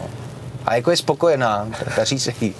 A 0.66 0.76
jako 0.76 0.92
je 0.92 0.98
spokojená, 0.98 1.68
daří 1.98 2.20
se 2.20 2.34
jí. 2.42 2.56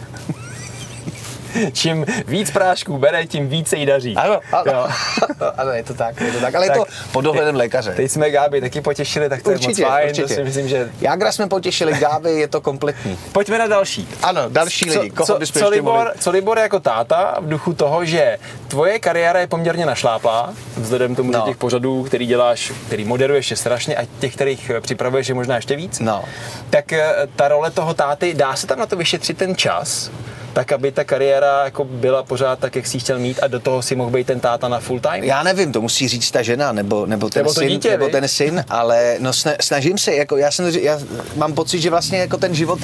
Čím 1.74 2.06
víc 2.28 2.52
prášků 2.52 2.98
bere, 2.98 3.26
tím 3.28 3.48
více 3.50 3.78
jí 3.78 3.86
daří. 3.86 4.16
Ano, 4.16 4.40
ano, 4.52 4.72
Jo. 4.72 4.88
ano, 5.58 5.72
je 5.72 5.84
to 5.84 5.94
tak, 5.94 6.22
je 6.22 6.32
to 6.32 6.40
tak, 6.40 6.56
ale 6.56 6.68
Tak 6.68 6.76
je 6.76 6.82
to 6.82 6.92
pod 7.12 7.22
dohledem 7.22 7.56
lékaře. 7.56 7.92
Teď 7.96 8.12
jsme 8.12 8.32
Gáby 8.32 8.62
taky 8.62 8.82
potěšili, 8.82 9.30
tak 9.30 9.42
to 9.44 9.50
určitě, 9.50 9.82
je 9.82 9.86
moc 9.86 9.94
fajn, 9.94 10.10
určitě. 10.10 10.28
to 10.28 10.34
si 10.34 10.44
myslím, 10.44 10.68
že... 10.68 10.90
Jágra 11.02 11.32
jsme 11.32 11.48
potěšili, 11.48 11.94
Gáby 11.94 12.32
je 12.32 12.48
to 12.48 12.62
kompletní. 12.62 13.18
Pojďme 13.32 13.58
na 13.58 13.68
další. 13.68 14.08
Ano, 14.24 14.42
další 14.50 14.90
lidi, 14.92 15.12
co, 15.18 15.26
co, 15.26 15.38
ještě 15.40 15.66
Libor, 15.66 16.12
co 16.20 16.32
Libor 16.32 16.58
jako 16.60 16.80
táta 16.80 17.38
v 17.42 17.50
duchu 17.50 17.74
toho, 17.74 18.06
že 18.06 18.38
tvoje 18.68 19.00
kariéra 19.00 19.40
je 19.40 19.48
poměrně 19.48 19.86
našláplá, 19.86 20.54
vzhledem 20.78 21.14
k 21.14 21.18
tomu, 21.18 21.32
že 21.32 21.38
No. 21.38 21.46
těch 21.46 21.58
pořadů, 21.58 22.04
který 22.04 22.26
děláš, 22.26 22.72
který 22.88 23.06
moderuješ 23.06 23.52
je 23.52 23.58
strašně 23.58 23.96
a 23.96 24.06
těch, 24.20 24.34
kterých 24.36 24.70
eh, 24.70 24.82
připravuješ 24.82 25.28
je 25.28 25.34
možná 25.36 25.56
ještě 25.56 25.76
víc, 25.76 26.00
No. 26.00 26.24
tak 26.70 26.94
eh, 26.94 27.14
ta 27.36 27.48
role 27.48 27.72
toho 27.72 27.94
táty, 27.94 28.34
dá 28.34 28.56
se 28.56 28.68
tam 28.68 28.80
na 28.80 28.86
to 28.86 28.96
vyšetřit 28.96 29.38
ten 29.38 29.56
čas, 29.56 30.12
tak 30.54 30.72
aby 30.72 30.92
ta 30.92 31.04
kariéra 31.04 31.64
jako 31.64 31.84
byla 31.84 32.24
pořád 32.24 32.60
tak, 32.60 32.76
jak 32.76 32.88
jsi 32.88 33.00
chtěl 33.00 33.20
mít 33.20 33.40
a 33.44 33.48
do 33.48 33.60
toho 33.60 33.82
si 33.82 33.96
mohl 33.96 34.12
být 34.12 34.28
ten 34.28 34.40
táta 34.40 34.68
na 34.68 34.80
full 34.80 35.00
time? 35.00 35.24
Já 35.24 35.44
nevím, 35.44 35.72
to 35.72 35.82
musí 35.82 36.08
říct 36.08 36.32
ta 36.32 36.42
žena, 36.42 36.72
nebo, 36.72 37.06
nebo 37.06 37.30
ten 37.30 37.44
Nebo 37.44 37.54
syn, 37.54 37.68
dítě, 37.68 37.92
nebo 37.92 38.10
ten 38.10 38.28
syn, 38.28 38.66
ale 38.70 39.18
no 39.20 39.34
sna, 39.34 39.52
snažím 39.62 39.98
se, 39.98 40.16
jako 40.16 40.38
já, 40.38 40.52
jsem, 40.52 40.66
já 40.82 41.00
mám 41.36 41.54
pocit, 41.54 41.82
že 41.82 41.90
vlastně 41.90 42.18
jako 42.18 42.38
ten 42.38 42.56
život 42.56 42.80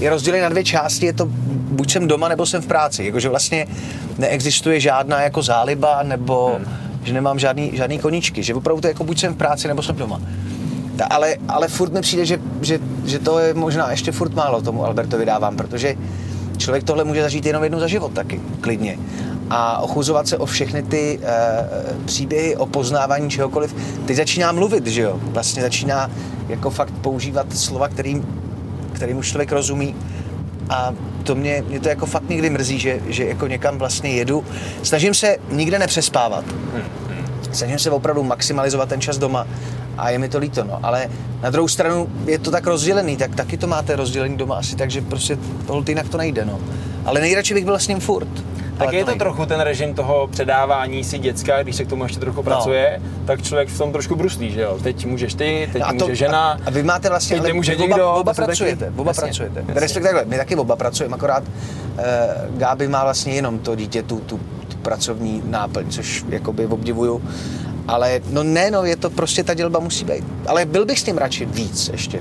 je 0.00 0.10
rozdělený 0.10 0.42
na 0.42 0.48
dvě 0.48 0.64
části, 0.64 1.06
je 1.06 1.12
to 1.12 1.26
buď 1.74 1.92
jsem 1.92 2.08
doma, 2.08 2.28
nebo 2.28 2.46
jsem 2.46 2.62
v 2.62 2.66
práci, 2.66 3.04
jakože 3.04 3.28
vlastně 3.28 3.66
neexistuje 4.18 4.80
žádná 4.80 5.22
jako 5.22 5.42
záliba, 5.42 6.02
nebo 6.02 6.54
hmm. 6.56 6.66
že 7.04 7.12
nemám 7.12 7.38
žádný, 7.38 7.70
žádný 7.74 7.98
koníčky, 7.98 8.42
že 8.42 8.54
opravdu 8.54 8.80
to 8.80 8.86
je 8.86 8.90
jako 8.90 9.04
buď 9.04 9.20
jsem 9.20 9.34
v 9.34 9.36
práci, 9.36 9.68
nebo 9.68 9.82
jsem 9.82 9.96
doma. 9.96 10.20
Ta, 10.96 11.04
ale, 11.04 11.36
ale 11.48 11.68
furt 11.68 11.92
mi 11.92 12.00
přijde, 12.00 12.26
že, 12.26 12.38
že, 12.62 12.78
že 13.04 13.18
to 13.18 13.38
je 13.38 13.54
možná 13.54 13.90
ještě 13.90 14.12
furt 14.12 14.34
málo 14.34 14.62
tomu 14.62 14.84
Albertovi 14.84 15.26
dávám, 15.26 15.56
protože 15.56 15.94
člověk 16.58 16.84
tohle 16.84 17.04
může 17.04 17.22
zažít 17.22 17.46
jenom 17.46 17.62
jednou 17.62 17.78
za 17.78 17.86
život 17.86 18.12
taky, 18.12 18.40
klidně. 18.60 18.98
A 19.50 19.78
ochuzovat 19.78 20.28
se 20.28 20.38
o 20.38 20.46
všechny 20.46 20.82
ty 20.82 21.20
e, 21.22 22.04
příběhy, 22.04 22.56
o 22.56 22.66
poznávání 22.66 23.30
čehokoliv. 23.30 23.74
Teď 24.06 24.16
začíná 24.16 24.52
mluvit, 24.52 24.86
že 24.86 25.02
jo? 25.02 25.20
Vlastně 25.22 25.62
začíná 25.62 26.10
jako 26.48 26.70
fakt 26.70 26.94
používat 27.00 27.46
slova, 27.56 27.88
kterým, 27.88 28.26
kterým 28.92 29.16
už 29.16 29.28
člověk 29.28 29.52
rozumí. 29.52 29.96
A 30.70 30.94
to 31.22 31.34
mě, 31.34 31.64
mě 31.68 31.80
to 31.80 31.88
jako 31.88 32.06
fakt 32.06 32.28
někdy 32.28 32.50
mrzí, 32.50 32.78
že, 32.78 33.00
že 33.06 33.24
jako 33.24 33.46
někam 33.46 33.78
vlastně 33.78 34.10
jedu. 34.10 34.44
Snažím 34.82 35.14
se 35.14 35.36
nikde 35.50 35.78
nepřespávat. 35.78 36.44
Snažím 37.52 37.78
se 37.78 37.90
opravdu 37.90 38.22
maximalizovat 38.22 38.88
ten 38.88 39.00
čas 39.00 39.18
doma 39.18 39.46
a 39.98 40.10
je 40.10 40.18
mi 40.18 40.28
to 40.28 40.38
líto, 40.38 40.64
no. 40.64 40.78
Ale 40.82 41.08
na 41.42 41.50
druhou 41.50 41.68
stranu 41.68 42.08
je 42.26 42.38
to 42.38 42.50
tak 42.50 42.66
rozdělený, 42.66 43.16
tak 43.16 43.34
taky 43.34 43.56
to 43.56 43.66
máte 43.66 43.96
rozdělený 43.96 44.36
doma 44.36 44.56
asi, 44.56 44.76
takže 44.76 45.00
prostě 45.00 45.38
holt 45.68 45.88
jinak 45.88 46.08
to 46.08 46.18
nejde, 46.18 46.44
no. 46.44 46.58
Ale 47.04 47.20
nejradši 47.20 47.54
bych 47.54 47.64
byl 47.64 47.78
s 47.78 47.88
ním 47.88 48.00
furt. 48.00 48.28
Tak 48.78 48.92
je 48.92 49.04
to 49.04 49.10
nejde. 49.10 49.24
trochu 49.24 49.46
ten 49.46 49.60
režim 49.60 49.94
toho 49.94 50.26
předávání 50.26 51.04
si 51.04 51.18
děcka, 51.18 51.62
když 51.62 51.76
se 51.76 51.84
k 51.84 51.88
tomu 51.88 52.02
ještě 52.02 52.20
trochu 52.20 52.42
pracuje, 52.42 53.02
tak 53.24 53.42
člověk 53.42 53.68
v 53.68 53.78
tom 53.78 53.92
trošku 53.92 54.16
bruslí, 54.16 54.50
že 54.50 54.60
jo? 54.60 54.78
Teď 54.82 55.06
můžeš 55.06 55.34
ty, 55.34 55.68
teď 55.72 55.82
No 55.82 55.88
a 55.88 55.92
může 55.92 56.14
žena. 56.14 56.58
A, 56.66 56.70
vy 56.70 56.82
máte 56.82 57.08
vlastně, 57.08 57.34
teď 57.34 57.40
ale 57.40 57.48
nemůže 57.48 57.76
oba, 57.76 57.86
nikdo, 57.86 58.12
oba 58.12 58.34
to 58.34 58.44
pracujete, 58.44 58.84
taky- 58.84 59.00
oba 59.00 59.10
Jasně, 59.10 59.20
pracujete. 59.22 59.60
jasně. 59.60 59.74
Respektive 59.74 60.12
takhle, 60.14 60.30
my 60.30 60.36
taky 60.36 60.56
oba 60.56 60.76
pracujeme, 60.76 61.14
akorát 61.14 61.42
uh, 61.42 62.58
Gáby 62.58 62.88
má 62.88 63.04
vlastně 63.04 63.34
jenom 63.34 63.58
to 63.58 63.74
dítě, 63.74 64.02
tu, 64.02 64.20
tu, 64.20 64.40
tu 64.68 64.76
pracovní 64.76 65.42
náplň, 65.44 65.90
což 65.90 66.24
jakoby 66.28 66.66
obdivuju. 66.66 67.22
Ale 67.88 68.20
no 68.30 68.42
ne, 68.42 68.70
no, 68.70 68.84
je 68.84 68.96
to 68.96 69.10
prostě, 69.10 69.44
ta 69.44 69.54
dělba 69.54 69.80
musí 69.80 70.04
být. 70.04 70.24
Ale 70.46 70.64
byl 70.64 70.84
bych 70.86 70.98
s 71.00 71.02
tím 71.02 71.18
radši 71.18 71.46
víc 71.46 71.88
ještě. 71.92 72.20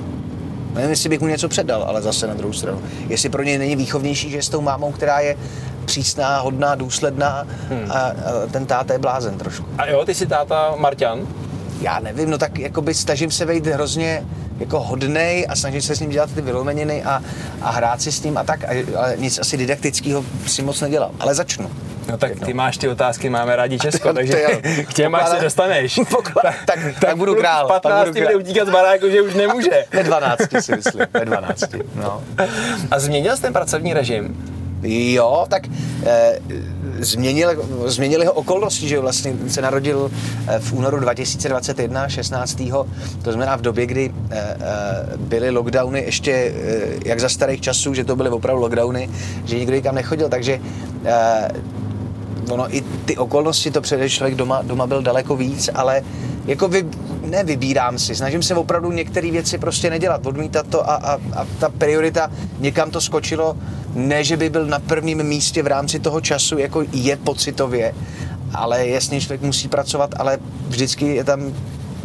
Nevím, 0.73 0.89
jestli 0.89 1.09
bych 1.09 1.21
mu 1.21 1.27
něco 1.27 1.49
předal, 1.49 1.83
ale 1.83 2.01
zase 2.01 2.27
na 2.27 2.33
druhou 2.33 2.53
stranu. 2.53 2.81
Jestli 3.09 3.29
pro 3.29 3.43
něj 3.43 3.57
není 3.57 3.75
výchovnější, 3.75 4.29
že 4.29 4.37
je 4.37 4.43
s 4.43 4.49
tou 4.49 4.61
mámou, 4.61 4.91
která 4.91 5.19
je 5.19 5.37
přísná, 5.85 6.39
hodná, 6.39 6.75
důsledná 6.75 7.47
Hmm. 7.69 7.91
a, 7.91 7.95
a 7.99 8.13
ten 8.51 8.65
táta 8.65 8.93
je 8.93 8.99
blázen 8.99 9.37
trošku. 9.37 9.65
A 9.77 9.85
jo, 9.85 10.05
ty 10.05 10.15
jsi 10.15 10.25
táta 10.25 10.75
Marťan? 10.77 11.27
Já 11.81 11.99
nevím, 11.99 12.29
no 12.29 12.37
tak 12.37 12.59
jakoby 12.59 12.93
snažím 12.93 13.31
se 13.31 13.45
být 13.45 13.67
hrozně 13.67 14.23
jako 14.59 14.79
hodnej 14.79 15.45
a 15.49 15.55
snažím 15.55 15.81
se 15.81 15.95
s 15.95 15.99
ním 15.99 16.09
dělat 16.09 16.31
ty 16.31 16.41
vylomeniny 16.41 17.03
a, 17.03 17.21
a 17.61 17.71
hrát 17.71 18.01
si 18.01 18.11
s 18.11 18.23
ním 18.23 18.37
a 18.37 18.43
tak, 18.43 18.63
a, 18.63 18.67
ale 18.97 19.15
nic 19.17 19.39
asi 19.39 19.57
didaktického 19.57 20.25
si 20.47 20.61
moc 20.61 20.81
nedělám, 20.81 21.11
ale 21.19 21.35
začnu. 21.35 21.69
No 22.07 22.17
tak 22.17 22.39
ty 22.45 22.53
máš 22.53 22.77
ty 22.77 22.89
otázky, 22.89 23.29
máme 23.29 23.55
rádi 23.55 23.79
Česko, 23.79 24.13
takže 24.13 24.41
jo. 24.41 24.49
k 24.87 24.93
těm 24.93 25.15
až 25.15 25.29
se 25.29 25.43
dostaneš. 25.43 25.99
Tak- 26.65 26.79
tak 27.01 27.17
budu 27.17 27.35
král, 27.35 27.65
V 27.65 27.67
pak 27.67 27.81
15 27.81 27.99
budu 28.07 28.13
bude 28.13 28.25
král. 28.25 28.39
utíkat 28.39 28.67
z 28.67 28.71
baráku, 28.71 29.09
že 29.09 29.21
už 29.21 29.33
nemůže. 29.33 29.85
Ve 29.93 30.03
12 30.03 30.39
si 30.59 30.75
myslím, 30.75 31.01
ve 31.13 31.25
12, 31.25 31.63
no. 31.95 32.21
A 32.91 32.99
změnil 32.99 33.35
jsi 33.35 33.41
ten 33.41 33.53
pracovní 33.53 33.93
režim? 33.93 34.49
Jo, 34.85 35.45
tak 35.49 35.63
eh, 36.05 36.39
změnil, 36.99 37.63
změnili 37.85 38.25
ho 38.25 38.33
okolnosti, 38.33 38.87
že 38.87 38.99
vlastně 38.99 39.33
se 39.47 39.61
narodil 39.61 40.11
eh, 40.47 40.59
v 40.59 40.73
únoru 40.73 40.99
2021, 40.99 42.09
16. 42.09 42.63
To 43.21 43.31
znamená 43.31 43.55
v 43.55 43.61
době, 43.61 43.85
kdy 43.85 44.11
eh, 44.31 44.37
eh, 44.39 45.17
byly 45.17 45.49
lockdowny 45.49 46.01
ještě 46.05 46.31
eh, 46.31 46.81
jak 47.05 47.19
za 47.19 47.29
starých 47.29 47.61
časů, 47.61 47.93
že 47.93 48.03
to 48.03 48.15
byly 48.15 48.29
opravdu 48.29 48.61
lockdowny, 48.61 49.09
že 49.45 49.59
nikdo 49.59 49.75
nikam 49.75 49.95
nechodil, 49.95 50.29
takže 50.29 50.59
eh, 51.05 51.47
ono 52.49 52.75
i 52.75 52.81
ty 53.05 53.17
okolnosti 53.17 53.71
to 53.71 53.81
předeš 53.81 54.13
člověk 54.13 54.35
doma, 54.35 54.61
doma 54.61 54.87
byl 54.87 55.01
daleko 55.01 55.35
víc, 55.35 55.69
ale 55.73 56.01
jako 56.45 56.67
vy, 56.67 56.85
nevybírám 57.21 57.99
si, 57.99 58.15
snažím 58.15 58.43
se 58.43 58.55
opravdu 58.55 58.91
některé 58.91 59.31
věci 59.31 59.57
prostě 59.57 59.89
nedělat, 59.89 60.25
odmítat 60.25 60.67
to 60.67 60.89
a, 60.89 60.95
a, 60.95 61.13
a 61.13 61.47
ta 61.59 61.69
priorita 61.69 62.31
někam 62.59 62.91
to 62.91 63.01
skočilo, 63.01 63.57
ne, 63.95 64.23
že 64.23 64.37
by 64.37 64.49
byl 64.49 64.65
na 64.65 64.79
prvním 64.79 65.23
místě 65.23 65.63
v 65.63 65.67
rámci 65.67 65.99
toho 65.99 66.21
času, 66.21 66.57
jako 66.57 66.83
je 66.93 67.17
pocitově, 67.17 67.93
ale 68.53 68.87
jasně 68.87 69.21
člověk 69.21 69.41
musí 69.41 69.67
pracovat, 69.67 70.15
ale 70.17 70.37
vždycky 70.67 71.15
je 71.15 71.23
tam 71.23 71.53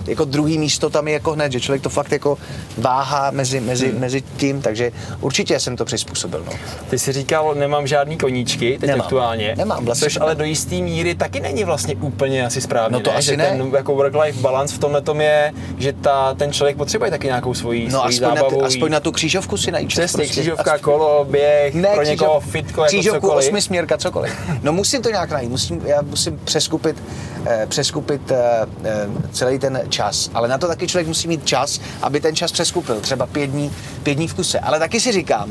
jako 0.08 0.24
druhý 0.24 0.58
místo 0.58 0.90
tam 0.90 1.08
je 1.08 1.14
jako 1.14 1.32
hned, 1.32 1.52
že 1.52 1.60
člověk 1.60 1.82
to 1.82 1.88
fakt 1.88 2.12
jako 2.12 2.38
váhá 2.78 3.30
mezi, 3.30 3.60
mezi, 3.60 3.88
hmm. 3.90 4.00
mezi 4.00 4.22
tím, 4.36 4.62
takže 4.62 4.92
určitě 5.20 5.60
jsem 5.60 5.76
to 5.76 5.84
přizpůsobil. 5.84 6.42
No. 6.46 6.52
Ty 6.90 6.98
jsi 6.98 7.12
říkal, 7.12 7.54
nemám 7.54 7.86
žádný 7.86 8.16
koníčky 8.18 8.76
teď 8.80 8.88
Nemám. 8.88 9.00
aktuálně. 9.04 9.54
Nemám, 9.58 9.84
vlastně 9.84 10.04
Což 10.06 10.18
ale 10.20 10.34
do 10.34 10.44
jisté 10.44 10.74
míry 10.74 11.14
taky 11.14 11.40
není 11.40 11.64
vlastně 11.64 11.94
úplně 11.96 12.46
asi 12.46 12.60
správně. 12.60 12.92
No 12.92 13.00
to 13.00 13.10
ne? 13.10 13.16
asi 13.16 13.26
že 13.30 13.36
ne. 13.36 13.46
ten 13.46 13.72
jako 13.76 13.92
work-life 13.96 14.40
balance 14.40 14.74
v 14.74 14.78
tomhle 14.78 15.00
tom 15.00 15.20
je, 15.20 15.52
že 15.78 15.92
ta, 15.92 16.34
ten 16.34 16.52
člověk 16.52 16.76
potřebuje 16.76 17.10
taky 17.10 17.26
nějakou 17.26 17.54
svoji, 17.54 17.88
No 17.88 18.00
svoji 18.00 18.14
aspoň 18.20 18.34
na, 18.34 18.42
ty, 18.42 18.56
aspoň 18.60 18.90
na 18.90 19.00
tu 19.00 19.12
křížovku 19.12 19.56
si 19.56 19.70
najít 19.70 19.90
čas 19.90 19.98
Přesně, 19.98 20.16
prostě. 20.18 20.32
křížovka, 20.40 20.72
Aspoň- 20.72 20.80
kolo, 20.84 21.26
běh, 21.30 21.74
Ne, 21.74 21.88
pro 21.94 22.02
někoho 22.02 22.40
křížov- 22.40 22.50
fitko, 22.50 22.80
jako 22.80 22.84
křížovku, 22.86 23.20
cokoliv. 23.26 23.46
osmisměrka, 23.48 23.98
cokoliv. 23.98 24.32
No 24.62 24.72
musím 24.72 25.02
to 25.02 25.10
nějak 25.10 25.30
najít, 25.30 25.50
musím, 25.50 25.82
já 25.86 26.02
musím 26.02 26.40
přeskupit, 26.44 27.02
eh, 27.46 27.66
přeskupit 27.68 28.30
eh, 28.30 28.36
eh, 28.84 29.06
celý 29.32 29.58
ten 29.58 29.80
čas, 29.98 30.30
ale 30.34 30.48
na 30.48 30.58
to 30.58 30.66
taky 30.68 30.86
člověk 30.86 31.06
musí 31.06 31.28
mít 31.28 31.46
čas, 31.46 31.80
aby 32.02 32.20
ten 32.20 32.36
čas 32.36 32.52
přeskupil, 32.52 33.00
třeba 33.00 33.26
pět 33.26 33.50
dní, 33.50 33.72
pět 34.02 34.14
dní 34.14 34.28
v 34.28 34.34
kuse. 34.34 34.58
Ale 34.58 34.78
taky 34.78 35.00
si 35.00 35.12
říkám, 35.12 35.50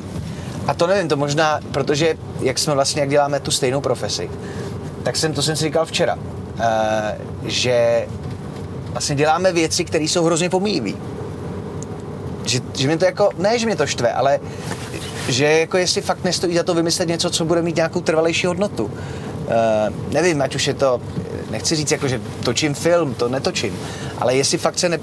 a 0.68 0.74
to 0.74 0.88
nevím, 0.88 1.08
to 1.08 1.18
možná, 1.18 1.60
protože 1.72 2.16
jak 2.40 2.60
jsme 2.60 2.74
vlastně, 2.74 3.02
jak 3.02 3.10
děláme 3.10 3.40
tu 3.40 3.52
stejnou 3.52 3.82
profesi, 3.82 4.30
tak 5.04 5.16
jsem, 5.16 5.34
to 5.34 5.42
jsem 5.42 5.56
si 5.56 5.64
říkal 5.64 5.86
včera, 5.86 6.16
eh, 6.16 7.18
že 7.46 8.08
vlastně 8.92 9.16
děláme 9.16 9.52
věci, 9.52 9.86
které 9.86 10.04
jsou 10.04 10.24
hrozně 10.24 10.50
pomíjivé 10.50 10.92
že, 12.48 12.60
že 12.78 12.88
mě 12.88 12.98
to 12.98 13.06
jako, 13.06 13.30
ne, 13.38 13.60
že 13.60 13.66
mě 13.66 13.76
to 13.76 13.88
štve, 13.88 14.14
ale 14.14 14.40
že 15.28 15.46
jako 15.46 15.78
jestli 15.78 16.02
fakt 16.02 16.24
nestojí 16.24 16.56
za 16.56 16.64
to 16.64 16.74
vymyslet 16.74 17.08
něco, 17.10 17.30
co 17.30 17.46
bude 17.46 17.62
mít 17.62 17.76
nějakou 17.76 18.02
trvalejší 18.02 18.48
hodnotu. 18.48 18.92
Uh, 19.48 20.14
nevím, 20.14 20.42
ať 20.42 20.56
už 20.56 20.68
je 20.68 20.74
to, 20.74 21.02
nechci 21.52 21.76
říct 21.76 21.92
jako, 21.92 22.08
že 22.08 22.22
točím 22.44 22.74
film, 22.74 23.14
to 23.14 23.30
netočím, 23.30 23.80
ale 24.18 24.36
jestli 24.36 24.58
fakt 24.58 24.80
se 24.80 24.90
ne, 24.90 25.00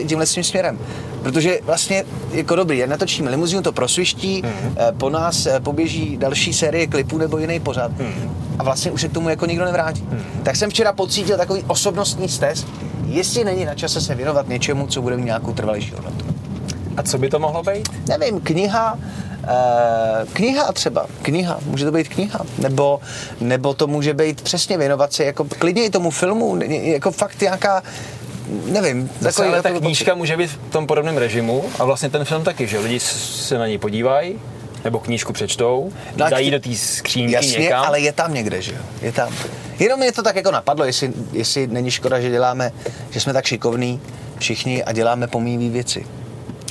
i 0.00 0.04
tímhle 0.04 0.26
svým 0.26 0.44
směrem. 0.44 0.78
Protože 1.22 1.58
vlastně, 1.64 2.04
jako 2.32 2.56
dobrý, 2.56 2.78
jak 2.78 2.88
natočíme 2.88 3.30
limuzínu, 3.30 3.62
to 3.62 3.72
prosviští, 3.72 4.42
mm-hmm. 4.42 4.96
po 4.98 5.10
nás 5.10 5.46
eh, 5.46 5.60
poběží 5.60 6.16
další 6.16 6.52
série 6.52 6.86
klipů 6.86 7.18
nebo 7.18 7.38
jiný 7.38 7.60
pořad. 7.60 7.92
Mm-hmm. 7.92 8.30
A 8.58 8.64
vlastně 8.64 8.90
už 8.90 9.00
se 9.00 9.08
k 9.08 9.12
tomu 9.12 9.28
jako 9.28 9.46
nikdo 9.46 9.64
nevrátí. 9.64 10.02
Mm-hmm. 10.02 10.42
Tak 10.42 10.56
jsem 10.56 10.70
včera 10.70 10.92
pocítil 10.92 11.36
takový 11.36 11.64
osobnostní 11.66 12.28
stres, 12.28 12.66
jestli 13.06 13.44
není 13.44 13.64
na 13.64 13.74
čase 13.74 14.00
se 14.00 14.14
věnovat 14.14 14.48
něčemu, 14.48 14.86
co 14.86 15.02
bude 15.02 15.16
mít 15.16 15.24
nějakou 15.24 15.52
trvalejší 15.52 15.92
hodnotu. 15.92 16.24
A 16.96 17.02
co 17.02 17.18
by 17.18 17.30
to 17.30 17.38
mohlo 17.38 17.62
být? 17.62 17.88
Nevím, 18.08 18.40
kniha, 18.40 18.98
eh, 18.98 19.33
kniha 20.32 20.72
třeba, 20.72 21.06
kniha, 21.22 21.58
může 21.66 21.84
to 21.84 21.92
být 21.92 22.08
kniha, 22.08 22.40
nebo, 22.58 23.00
nebo 23.40 23.74
to 23.74 23.86
může 23.86 24.14
být 24.14 24.42
přesně 24.42 24.78
věnovat 24.78 25.12
se 25.12 25.24
jako 25.24 25.44
klidně 25.58 25.84
i 25.84 25.90
tomu 25.90 26.10
filmu, 26.10 26.58
jako 26.68 27.10
fakt 27.10 27.40
nějaká, 27.40 27.82
nevím. 28.64 29.10
Zase 29.20 29.46
ale 29.46 29.62
ta 29.62 29.70
knížka 29.70 30.14
může 30.14 30.36
být 30.36 30.50
v 30.50 30.58
tom 30.70 30.86
podobném 30.86 31.16
režimu 31.16 31.64
a 31.78 31.84
vlastně 31.84 32.10
ten 32.10 32.24
film 32.24 32.44
taky, 32.44 32.66
že 32.66 32.78
lidi 32.78 33.00
se 33.00 33.58
na 33.58 33.66
něj 33.66 33.78
podívají, 33.78 34.40
nebo 34.84 35.00
knížku 35.00 35.32
přečtou, 35.32 35.92
No 36.16 36.30
dají 36.30 36.50
do 36.50 36.60
té 36.60 36.74
skřínky 36.76 37.32
Jasně, 37.32 37.58
někam. 37.58 37.84
ale 37.86 38.00
je 38.00 38.12
tam 38.12 38.34
někde, 38.34 38.62
že 38.62 38.72
jo? 38.72 38.78
Je 39.02 39.12
tam. 39.12 39.32
Jenom 39.78 40.00
mě 40.00 40.12
to 40.12 40.22
tak 40.22 40.36
jako 40.36 40.50
napadlo, 40.50 40.84
jestli, 40.84 41.12
jestli 41.32 41.66
není 41.66 41.90
škoda, 41.90 42.20
že 42.20 42.30
děláme, 42.30 42.72
že 43.10 43.20
jsme 43.20 43.32
tak 43.32 43.44
šikovní 43.46 44.00
všichni 44.38 44.84
a 44.84 44.92
děláme 44.92 45.26
pomíjivé 45.26 45.68
věci. 45.72 46.06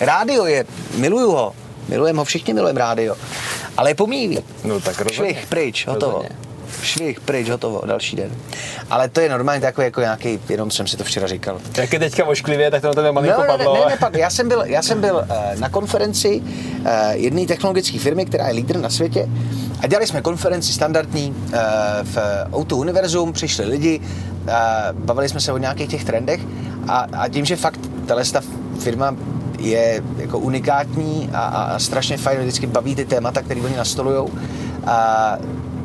Rádio 0.02 0.46
je, 0.46 0.66
miluju 0.98 1.32
ho, 1.32 1.54
milujeme 1.90 2.20
ho, 2.20 2.26
všichni 2.26 2.54
milujeme 2.54 2.80
rádio, 2.80 3.16
ale 3.78 3.90
je 3.90 3.96
pomíjivý. 3.96 4.40
No 4.64 4.80
tak 4.80 5.02
rozhodně. 5.02 5.34
Švih, 5.34 5.48
pryč, 5.48 5.88
hotovo. 5.88 6.12
Rozhodně. 6.12 6.38
Švih, 6.82 7.20
pryč, 7.20 7.50
hotovo, 7.50 7.82
další 7.86 8.16
den. 8.16 8.32
Ale 8.90 9.10
to 9.10 9.22
je 9.22 9.30
normálně 9.30 9.62
takový 9.62 9.86
jako 9.86 10.02
nějaký, 10.02 10.40
jenom 10.50 10.72
jsem 10.72 10.88
si 10.88 10.98
to 10.98 11.04
včera 11.04 11.28
říkal. 11.28 11.60
Jak 11.78 11.94
je 11.94 12.00
teďka 12.00 12.26
ošklivě, 12.26 12.72
tak 12.72 12.82
to 12.82 12.88
na 12.88 12.94
tebe 12.94 13.12
malinko 13.12 13.38
No, 13.38 13.44
ne, 13.44 13.48
ne, 13.52 13.58
padlo. 13.58 13.74
ne, 13.74 13.92
ne, 13.92 13.98
pardon, 14.00 14.22
já 14.22 14.30
jsem 14.30 14.50
byl, 14.50 14.64
já 14.66 14.82
jsem 14.82 15.02
byl 15.02 15.16
uh, 15.16 15.60
na 15.60 15.70
konferenci 15.70 16.42
uh, 16.42 16.88
jedné 17.12 17.46
technologické 17.46 18.00
firmy, 18.00 18.26
která 18.26 18.48
je 18.48 18.54
lídr 18.54 18.78
na 18.78 18.90
světě 18.90 19.30
a 19.82 19.88
dělali 19.88 20.08
jsme 20.08 20.22
konferenci 20.22 20.74
standardní 20.74 21.30
uh, 21.30 21.54
v 22.04 22.18
Auto 22.54 22.78
Univerzum, 22.78 23.34
přišli 23.34 23.66
lidi, 23.66 24.02
bavili 24.92 25.30
jsme 25.30 25.40
se 25.40 25.52
o 25.52 25.58
nějakých 25.58 25.90
těch 25.90 26.04
trendech 26.04 26.42
a, 26.88 27.08
a 27.18 27.28
tím, 27.28 27.46
že 27.46 27.56
fakt 27.56 27.80
tahle 28.06 28.26
ta 28.26 28.42
firma 28.80 29.16
je 29.64 30.04
jako 30.18 30.40
unikátní 30.40 31.30
a, 31.34 31.40
a, 31.40 31.64
a 31.64 31.80
strašně 31.80 32.18
fajn, 32.18 32.40
vždycky 32.40 32.68
baví 32.68 32.96
ty 32.96 33.06
témata, 33.06 33.42
které 33.42 33.62
oni 33.62 33.76
nastolují. 33.76 34.30
A, 34.86 35.38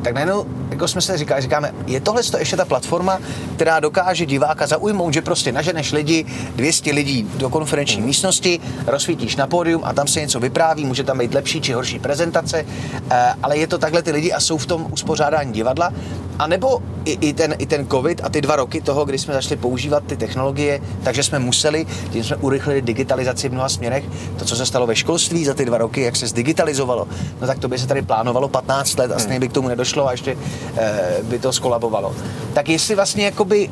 tak 0.03 0.15
najednou 0.15 0.47
jako 0.71 0.89
jsme 0.89 1.01
se 1.01 1.19
říkali, 1.19 1.43
říkáme, 1.43 1.75
je 1.87 2.01
tohle 2.01 2.23
to 2.23 2.39
ještě 2.39 2.57
ta 2.57 2.65
platforma, 2.65 3.19
která 3.55 3.81
dokáže 3.81 4.27
diváka 4.27 4.67
zaujmout, 4.67 5.15
že 5.15 5.23
prostě 5.23 5.53
naženeš 5.53 5.93
lidi, 5.93 6.27
200 6.57 6.93
lidí 6.93 7.31
do 7.37 7.51
konferenční 7.51 8.03
místnosti, 8.03 8.61
rozsvítíš 8.87 9.37
na 9.37 9.47
pódium 9.47 9.83
a 9.85 9.93
tam 9.93 10.07
se 10.07 10.21
něco 10.21 10.41
vypráví, 10.41 10.85
může 10.85 11.05
tam 11.05 11.19
být 11.19 11.35
lepší 11.35 11.61
či 11.61 11.73
horší 11.73 11.99
prezentace, 11.99 12.67
eh, 13.11 13.35
ale 13.43 13.57
je 13.57 13.67
to 13.67 13.79
takhle 13.79 14.03
ty 14.03 14.11
lidi 14.11 14.33
a 14.33 14.41
jsou 14.41 14.59
v 14.59 14.67
tom 14.67 14.87
uspořádání 14.91 15.53
divadla. 15.53 15.93
A 16.39 16.47
nebo 16.47 16.83
i, 17.05 17.19
i, 17.21 17.33
ten, 17.33 17.55
i 17.59 17.67
ten 17.67 17.87
covid 17.89 18.21
a 18.25 18.29
ty 18.29 18.41
dva 18.41 18.57
roky 18.57 18.81
toho, 18.81 19.05
kdy 19.05 19.19
jsme 19.19 19.35
začali 19.35 19.57
používat 19.57 20.05
ty 20.07 20.17
technologie, 20.17 20.81
takže 21.03 21.23
jsme 21.23 21.39
museli, 21.39 21.87
tím 22.11 22.25
jsme 22.25 22.37
urychlili 22.37 22.83
digitalizaci 22.83 23.49
v 23.49 23.53
mnoha 23.53 23.69
směrech. 23.69 24.05
To, 24.39 24.45
co 24.45 24.57
se 24.57 24.67
stalo 24.67 24.87
ve 24.87 24.97
školství 24.97 25.45
za 25.45 25.55
ty 25.55 25.65
dva 25.65 25.79
roky, 25.79 26.01
jak 26.01 26.17
se 26.17 26.27
zdigitalizovalo, 26.27 27.09
no 27.41 27.47
tak 27.47 27.59
to 27.59 27.69
by 27.69 27.79
se 27.79 27.87
tady 27.87 28.03
plánovalo 28.03 28.49
15 28.49 28.99
let 28.99 29.13
a 29.13 29.19
stejně 29.19 29.41
by 29.41 29.49
k 29.49 29.53
tomu 29.53 29.69
nedošlo 29.69 30.09
a 30.09 30.13
ještě 30.13 30.37
eh, 30.77 31.19
by 31.23 31.39
to 31.39 31.53
skolabovalo. 31.53 32.15
Tak 32.53 32.69
jestli 32.69 32.95
vlastně 32.95 33.25
jakoby, 33.25 33.71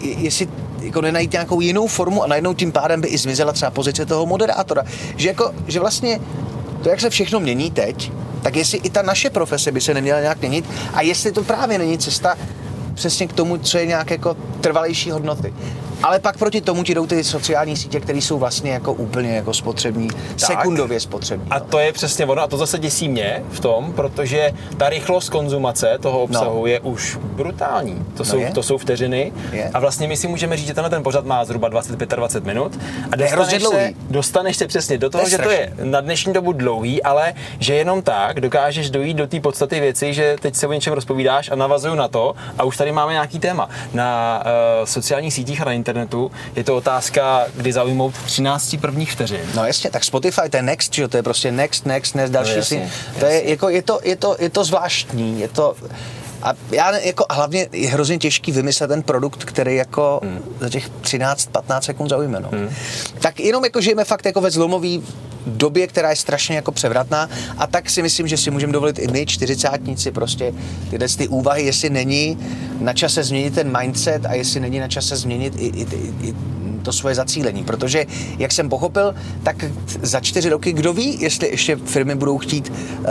jestli 0.00 0.48
jako 0.80 1.00
nenajít 1.00 1.32
nějakou 1.32 1.60
jinou 1.60 1.86
formu 1.86 2.22
a 2.22 2.26
najednou 2.26 2.54
tím 2.54 2.72
pádem 2.72 3.00
by 3.00 3.08
i 3.08 3.18
zmizela 3.18 3.52
třeba 3.52 3.70
pozice 3.70 4.06
toho 4.06 4.26
moderátora. 4.26 4.82
Že, 5.16 5.28
jako, 5.28 5.52
že 5.66 5.80
vlastně 5.80 6.20
to, 6.84 6.90
jak 6.90 7.00
se 7.00 7.10
všechno 7.10 7.40
mění 7.40 7.70
teď, 7.70 8.12
tak 8.42 8.56
jestli 8.56 8.78
i 8.78 8.90
ta 8.90 9.02
naše 9.02 9.30
profese 9.30 9.72
by 9.72 9.80
se 9.80 9.94
neměla 9.94 10.20
nějak 10.20 10.38
měnit 10.40 10.64
a 10.92 11.02
jestli 11.02 11.32
to 11.32 11.44
právě 11.44 11.78
není 11.78 11.98
cesta 11.98 12.38
přesně 12.94 13.26
k 13.26 13.32
tomu, 13.32 13.58
co 13.58 13.78
je 13.78 13.86
nějak 13.86 14.10
jako 14.10 14.36
trvalejší 14.60 15.10
hodnoty. 15.10 15.54
Ale 16.04 16.18
pak 16.18 16.38
proti 16.38 16.60
tomu 16.60 16.82
ti 16.82 16.94
jdou 16.94 17.06
ty 17.06 17.24
sociální 17.24 17.76
sítě, 17.76 18.00
které 18.00 18.18
jsou 18.18 18.38
vlastně 18.38 18.72
jako 18.72 18.92
úplně 18.92 19.36
jako 19.36 19.54
spotřební, 19.54 20.08
sekundově 20.36 21.00
spotřební. 21.00 21.50
A 21.50 21.58
no. 21.58 21.64
to 21.64 21.78
je 21.78 21.92
přesně 21.92 22.26
ono 22.26 22.42
a 22.42 22.46
to 22.46 22.56
zase 22.56 22.78
děsí 22.78 23.08
mě 23.08 23.42
v 23.50 23.60
tom, 23.60 23.92
protože 23.92 24.52
ta 24.76 24.88
rychlost 24.88 25.28
konzumace 25.30 25.98
toho 26.00 26.22
obsahu 26.22 26.60
No. 26.60 26.66
je 26.66 26.80
už 26.80 27.16
brutální. 27.22 27.94
To, 27.94 28.02
No 28.18 28.24
jsou, 28.24 28.38
je. 28.38 28.50
to 28.52 28.62
jsou 28.62 28.78
vteřiny 28.78 29.32
Je. 29.52 29.70
a 29.74 29.80
vlastně 29.80 30.08
my 30.08 30.16
si 30.16 30.28
můžeme 30.28 30.56
říct, 30.56 30.66
že 30.66 30.74
tenhle 30.74 30.90
ten 30.90 31.02
pořad 31.02 31.24
má 31.24 31.44
zhruba 31.44 31.70
25-20 31.70 32.44
minut 32.44 32.78
a 33.12 33.16
dostaneš 33.16 33.62
se, 33.62 33.92
dostaneš 34.10 34.56
se 34.56 34.66
přesně 34.66 34.98
do 34.98 35.10
toho, 35.10 35.24
je 35.24 35.30
že 35.30 35.38
to 35.38 35.50
je 35.50 35.72
na 35.82 36.00
dnešní 36.00 36.32
dobu 36.32 36.52
dlouhý, 36.52 37.02
ale 37.02 37.34
že 37.58 37.74
jenom 37.74 38.02
tak 38.02 38.40
dokážeš 38.40 38.90
dojít 38.90 39.14
do 39.14 39.26
té 39.26 39.40
podstaty 39.40 39.80
věci, 39.80 40.14
že 40.14 40.36
teď 40.40 40.54
se 40.54 40.66
o 40.66 40.72
něčem 40.72 40.92
rozpovídáš 40.92 41.50
a 41.50 41.54
navazuju 41.56 41.94
na 41.94 42.08
to 42.08 42.34
a 42.58 42.64
už 42.64 42.76
tady 42.76 42.92
máme 42.92 43.12
nějaký 43.12 43.38
téma. 43.38 43.68
Na 43.94 44.42
uh, 44.80 44.84
sociálních 44.84 45.34
sítích 45.34 45.60
a 45.60 45.64
na 45.64 45.72
internetu 45.72 45.93
je 46.56 46.64
to 46.64 46.76
otázka, 46.76 47.46
kdy 47.54 47.72
zaujmout 47.72 48.14
13 48.26 48.76
prvních 48.80 49.12
vteřin. 49.12 49.40
No 49.54 49.66
jasně, 49.66 49.90
tak 49.90 50.04
Spotify 50.04 50.48
to 50.50 50.56
je 50.56 50.62
next, 50.62 50.94
že 50.94 51.02
jo, 51.02 51.08
to 51.08 51.16
je 51.16 51.22
prostě 51.22 51.52
next, 51.52 51.86
next, 51.86 52.14
next, 52.14 52.30
další 52.32 52.56
No 52.56 52.62
si. 52.62 52.74
jasně, 52.76 52.92
To 53.20 53.26
je, 53.26 53.50
jako, 53.50 53.68
je, 53.68 53.82
to, 53.82 54.00
je, 54.04 54.16
to, 54.16 54.36
je 54.38 54.50
to 54.50 54.64
zvláštní, 54.64 55.40
je 55.40 55.48
to, 55.48 55.76
a 56.44 56.54
já 56.70 56.98
jako, 56.98 57.26
a 57.28 57.34
hlavně 57.34 57.68
je 57.72 57.88
hrozně 57.88 58.18
těžký 58.18 58.52
vymyslet 58.52 58.88
ten 58.88 59.02
produkt, 59.02 59.44
který 59.44 59.76
jako 59.76 60.20
hmm. 60.22 60.38
za 60.60 60.68
těch 60.68 60.90
13-15 61.02 61.80
sekund 61.80 62.08
zaujme. 62.08 62.40
No. 62.40 62.48
Hmm. 62.52 62.70
Tak 63.18 63.40
jenom 63.40 63.64
jako 63.64 63.80
žijeme 63.80 64.04
fakt 64.04 64.26
jako 64.26 64.40
ve 64.40 64.50
zlomový 64.50 65.02
době, 65.46 65.86
která 65.86 66.10
je 66.10 66.16
strašně 66.16 66.56
jako 66.56 66.72
převratná 66.72 67.28
a 67.58 67.66
tak 67.66 67.90
si 67.90 68.02
myslím, 68.02 68.28
že 68.28 68.36
si 68.36 68.50
můžeme 68.50 68.72
dovolit 68.72 68.98
i 68.98 69.08
my, 69.08 69.26
čtyřicátníci, 69.26 70.10
prostě 70.10 70.54
tyhle 70.90 71.08
ty 71.08 71.28
úvahy, 71.28 71.62
jestli 71.62 71.90
není 71.90 72.38
na 72.80 72.92
čase 72.92 73.24
změnit 73.24 73.54
ten 73.54 73.78
mindset 73.78 74.26
a 74.26 74.34
jestli 74.34 74.60
není 74.60 74.78
na 74.78 74.88
čase 74.88 75.16
změnit 75.16 75.54
i, 75.56 75.66
i, 75.66 75.82
i, 75.82 76.28
i 76.28 76.34
to 76.84 76.92
svoje 76.92 77.14
zacílení, 77.14 77.64
protože, 77.64 78.06
jak 78.38 78.52
jsem 78.52 78.68
pochopil, 78.68 79.14
tak 79.42 79.64
za 80.02 80.20
čtyři 80.20 80.48
roky, 80.48 80.72
kdo 80.72 80.92
ví, 80.92 81.20
jestli 81.20 81.48
ještě 81.48 81.76
firmy 81.76 82.14
budou 82.14 82.38
chtít 82.38 82.68
uh, 82.68 83.04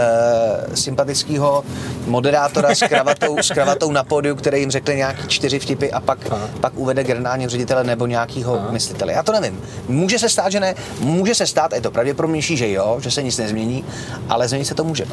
sympatického 0.73 1.63
moderátora 2.07 2.75
s 2.75 2.79
kravatou, 2.87 3.22
s 3.41 3.51
kravatou 3.51 3.91
na 3.91 4.03
pódiu, 4.03 4.35
který 4.35 4.59
jim 4.59 4.71
řekne 4.71 4.95
nějaký 4.95 5.27
čtyři 5.27 5.59
vtipy 5.59 5.91
a 5.91 5.99
pak, 5.99 6.17
pak 6.61 6.73
uvede 6.75 7.03
generálního 7.03 7.49
ředitele 7.49 7.83
nebo 7.83 8.05
nějakého 8.07 8.61
myslitele. 8.69 9.13
Já 9.13 9.23
to 9.23 9.31
nevím. 9.31 9.61
Může 9.87 10.19
se 10.19 10.29
stát, 10.29 10.51
že 10.51 10.59
ne, 10.59 10.75
může 10.99 11.35
se 11.35 11.47
stát, 11.47 11.73
je 11.73 11.81
to 11.81 11.91
pravděpodobnější, 11.91 12.57
že 12.57 12.71
jo, 12.71 12.97
že 13.01 13.11
se 13.11 13.23
nic 13.23 13.37
nezmění, 13.37 13.85
ale 14.29 14.47
změnit 14.47 14.65
se 14.65 14.75
to 14.75 14.83
může. 14.83 15.05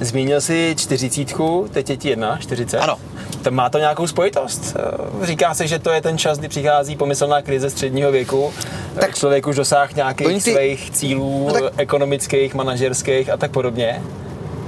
Zmínil 0.00 0.40
jsi 0.40 0.74
čtyřicítku, 0.78 1.68
teď 1.72 1.90
je 1.90 1.96
ti 1.96 2.08
jedna, 2.08 2.38
čtyřicet. 2.40 2.78
Ano. 2.78 2.96
To 3.42 3.50
má 3.50 3.70
to 3.70 3.78
nějakou 3.78 4.06
spojitost? 4.06 4.76
Říká 5.22 5.54
se, 5.54 5.66
že 5.66 5.78
to 5.78 5.90
je 5.90 6.02
ten 6.02 6.18
čas, 6.18 6.38
kdy 6.38 6.48
přichází 6.48 6.96
pomyslná 6.96 7.42
krize 7.42 7.70
středního 7.70 8.12
věku, 8.12 8.52
tak 9.00 9.14
člověk 9.14 9.46
už 9.46 9.56
dosáhl 9.56 9.88
nějakých 9.96 10.44
ty- 10.44 10.52
svých 10.52 10.90
cílů 10.90 11.44
No 11.48 11.52
tak- 11.54 11.72
ekonomických, 11.76 12.54
manažerských 12.54 13.30
a 13.30 13.36
tak 13.36 13.50
podobně. 13.50 14.02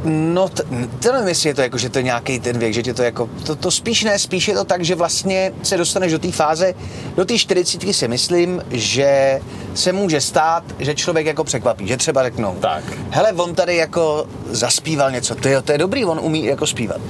No, 0.04 0.48
t- 0.48 0.62
to 1.02 1.12
nevím, 1.12 1.28
jestli 1.28 1.48
je 1.48 1.54
to 1.54 1.62
jako, 1.62 1.78
že 1.78 1.88
to 1.88 1.98
je 1.98 2.02
nějaký 2.02 2.40
ten 2.40 2.58
věk, 2.58 2.74
že 2.74 2.82
tě 2.82 2.94
to 2.94 3.02
jako, 3.02 3.28
to, 3.46 3.56
to 3.56 3.70
spíš 3.70 4.04
ne, 4.04 4.18
spíš 4.18 4.48
je 4.48 4.54
to 4.54 4.64
tak, 4.64 4.84
že 4.84 4.94
vlastně 4.94 5.52
se 5.62 5.76
dostaneš 5.76 6.12
do 6.12 6.18
té 6.18 6.32
fáze, 6.32 6.74
do 7.16 7.24
té 7.24 7.38
40 7.38 7.82
si 7.94 8.08
myslím, 8.08 8.62
že 8.70 9.40
se 9.74 9.92
může 9.92 10.20
stát, 10.20 10.64
že 10.78 10.94
člověk 10.94 11.26
jako 11.26 11.44
překvapí, 11.44 11.88
že 11.88 11.96
třeba 11.96 12.22
řeknou, 12.22 12.56
Tak. 12.60 12.84
hele, 13.10 13.32
on 13.32 13.54
tady 13.54 13.76
jako 13.76 14.26
zaspíval 14.50 15.10
něco, 15.10 15.34
to 15.34 15.48
je, 15.48 15.62
to 15.62 15.72
je 15.72 15.78
dobrý, 15.78 16.04
on 16.04 16.18
umí 16.22 16.44
jako 16.44 16.66
zpívat. 16.66 17.00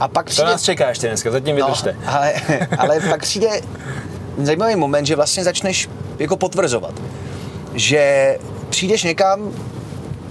A 0.00 0.08
pak 0.08 0.26
To 0.26 0.30
přijde, 0.30 0.50
nás 0.50 0.62
čeká 0.62 0.88
ještě 0.88 1.08
dneska, 1.08 1.30
zatím 1.30 1.56
vydržte. 1.56 1.96
No, 2.06 2.12
ale, 2.14 2.34
ale 2.78 3.00
pak 3.00 3.20
přijde 3.22 3.48
zajímavý 4.42 4.76
moment, 4.76 5.06
že 5.06 5.16
vlastně 5.16 5.44
začneš 5.44 5.88
jako 6.18 6.36
potvrzovat, 6.36 6.94
že 7.74 8.38
přijdeš 8.68 9.02
někam, 9.02 9.52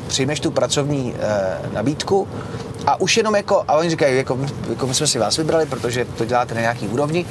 přijmeš 0.08 0.40
tu 0.40 0.52
pracovní 0.52 1.14
e, 1.20 1.74
nabídku 1.74 2.28
a 2.88 3.02
už 3.02 3.18
jenom 3.18 3.36
jako, 3.36 3.64
a 3.68 3.74
oni 3.74 3.90
říkají, 3.90 4.18
jako, 4.18 4.40
jako 4.70 4.88
my 4.88 4.94
jsme 4.94 5.08
si 5.08 5.20
vás 5.20 5.38
vybrali, 5.38 5.66
protože 5.66 6.06
to 6.06 6.26
děláte 6.26 6.56
na 6.56 6.62
nějaký 6.62 6.88
úrovni 6.88 7.26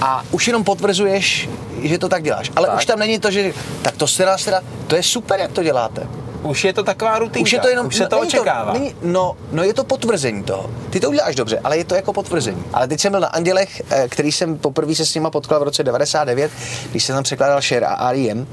a 0.00 0.24
už 0.30 0.46
jenom 0.46 0.64
potvrzuješ, 0.64 1.48
že 1.82 1.98
to 1.98 2.08
tak 2.08 2.22
děláš. 2.22 2.50
Ale 2.56 2.66
Tak. 2.68 2.76
už 2.76 2.86
tam 2.86 2.98
není 2.98 3.18
to, 3.18 3.30
že 3.30 3.52
tak 3.82 3.96
to 3.96 4.06
se 4.06 4.26
nás 4.26 4.44
teda, 4.44 4.60
to 4.86 4.96
je 4.96 5.02
super, 5.02 5.40
jak 5.40 5.52
to 5.52 5.62
děláte. 5.62 6.06
Už 6.42 6.64
je 6.64 6.72
to 6.72 6.82
taková 6.82 7.18
rutinka, 7.18 7.42
Už 7.42 7.52
je 7.52 7.60
to 7.60 7.68
jenom, 7.68 7.86
už 7.86 7.96
se 7.96 8.06
to 8.06 8.16
není 8.16 8.26
očekává. 8.28 8.72
není, 8.72 8.94
no, 9.02 9.36
no, 9.52 9.62
je 9.62 9.74
to 9.74 9.84
potvrzení 9.84 10.42
toho. 10.42 10.70
Ty 10.90 11.00
to 11.00 11.08
uděláš 11.08 11.34
dobře, 11.34 11.60
ale 11.64 11.76
je 11.78 11.84
to 11.84 11.94
jako 11.94 12.12
potvrzení. 12.12 12.64
Ale 12.72 12.88
teď 12.88 13.00
jsem 13.00 13.10
byl 13.10 13.20
na 13.20 13.28
Andělech, 13.28 13.82
eh, 13.90 14.08
který 14.08 14.32
jsem 14.32 14.58
poprvé 14.58 14.94
se 14.94 15.06
s 15.06 15.14
nima 15.14 15.30
potkal 15.30 15.60
v 15.60 15.62
roce 15.62 15.82
99, 15.84 16.50
když 16.90 17.04
jsem 17.04 17.14
tam 17.14 17.22
překládal 17.24 17.60
Share 17.60 17.86
a 17.86 18.10
R.E.M. 18.10 18.46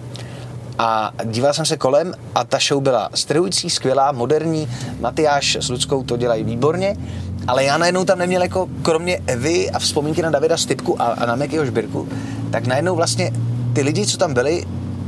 A 0.79 1.11
díval 1.25 1.53
jsem 1.53 1.65
se 1.65 1.77
kolem 1.77 2.13
a 2.35 2.43
ta 2.43 2.57
show 2.67 2.81
byla 2.81 3.09
strhující, 3.13 3.69
skvělá, 3.69 4.11
moderní. 4.11 4.69
Matyáš 4.99 5.55
s 5.55 5.69
Ludskou 5.69 6.03
to 6.03 6.17
dělají 6.17 6.43
výborně, 6.43 6.97
ale 7.47 7.63
já 7.63 7.77
najednou 7.77 8.05
tam 8.05 8.19
neměl 8.19 8.41
jako 8.41 8.69
kromě 8.81 9.19
Evy 9.27 9.71
a 9.71 9.79
vzpomínky 9.79 10.21
na 10.21 10.29
Davida 10.29 10.57
Stipku 10.57 11.01
a, 11.01 11.05
a 11.05 11.25
na 11.25 11.35
Mekyho 11.35 11.65
Žbirku, 11.65 12.07
tak 12.51 12.67
najednou 12.67 12.95
vlastně 12.95 13.31
ty 13.73 13.81
lidi, 13.81 14.05
co 14.05 14.17
tam 14.17 14.33
byli, 14.33 14.65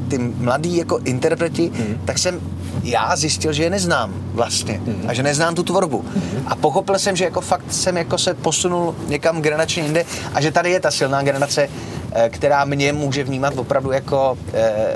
ty 0.07 0.17
mladí 0.17 0.77
jako 0.77 0.99
interpreti, 1.03 1.71
hmm. 1.75 2.01
tak 2.05 2.17
jsem 2.17 2.41
já 2.83 3.15
zjistil, 3.15 3.53
že 3.53 3.63
je 3.63 3.69
neznám 3.69 4.13
vlastně 4.33 4.81
hmm. 4.85 5.05
a 5.07 5.13
že 5.13 5.23
neznám 5.23 5.55
tu 5.55 5.63
tvorbu. 5.63 6.05
Hmm. 6.13 6.43
A 6.47 6.55
pochopil 6.55 6.99
jsem, 6.99 7.15
že 7.15 7.23
jako 7.23 7.41
fakt 7.41 7.73
jsem 7.73 7.97
jako 7.97 8.17
se 8.17 8.33
posunul 8.33 8.95
někam 9.07 9.41
generačně 9.41 9.83
jinde 9.83 10.05
a 10.33 10.41
že 10.41 10.51
tady 10.51 10.71
je 10.71 10.79
ta 10.79 10.91
silná 10.91 11.23
generace, 11.23 11.69
která 12.29 12.65
mě 12.65 12.93
může 12.93 13.23
vnímat 13.23 13.57
opravdu 13.57 13.91
jako, 13.91 14.37
eh, 14.53 14.95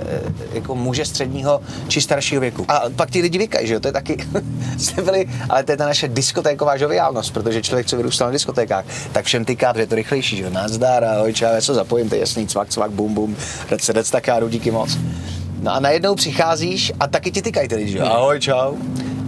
jako 0.54 0.76
muže 0.76 1.06
středního 1.06 1.62
či 1.88 2.02
staršího 2.02 2.42
věku. 2.42 2.66
A 2.68 2.84
pak 2.96 3.12
ti 3.12 3.22
lidi 3.22 3.38
vykají, 3.38 3.68
že 3.68 3.74
jo, 3.74 3.80
to 3.80 3.88
je 3.88 3.92
taky, 3.92 4.18
jsme 4.78 5.04
byli, 5.04 5.30
ale 5.50 5.64
to 5.64 5.72
je 5.72 5.78
ta 5.78 5.86
naše 5.86 6.08
diskotéková 6.08 6.78
žoviálnost, 6.78 7.34
protože 7.34 7.62
člověk, 7.62 7.88
co 7.88 7.98
vyrůstal 7.98 8.28
na 8.28 8.32
diskotékách, 8.32 8.86
tak 9.12 9.26
všem 9.26 9.46
tyká, 9.46 9.74
že 9.76 9.82
je 9.82 9.88
to 9.88 9.96
rychlejší, 9.96 10.38
že 10.38 10.44
jo, 10.44 10.50
nazdar, 10.50 11.04
ahoj, 11.04 11.34
čau, 11.34 11.46
já 11.46 11.62
se 11.62 11.74
zapojím, 11.74 12.10
to 12.10 12.16
je 12.16 12.22
jasný, 12.22 12.48
cvak, 12.48 12.70
cvak, 12.70 12.92
bum, 12.92 13.14
bum, 13.14 13.36
rec, 13.72 13.90
rec, 13.90 14.12
tak 14.12 14.28
já 14.28 14.40
díky 14.50 14.72
moc. 14.72 14.98
No 15.62 15.74
a 15.74 15.80
najednou 15.80 16.16
přicházíš 16.16 16.94
a 17.00 17.08
taky 17.08 17.32
ti 17.32 17.42
tykají 17.42 17.68
ty 17.68 17.76
lidi, 17.76 17.92
že 17.92 17.98
jo, 17.98 18.06
ahoj, 18.06 18.40
čau. 18.40 18.76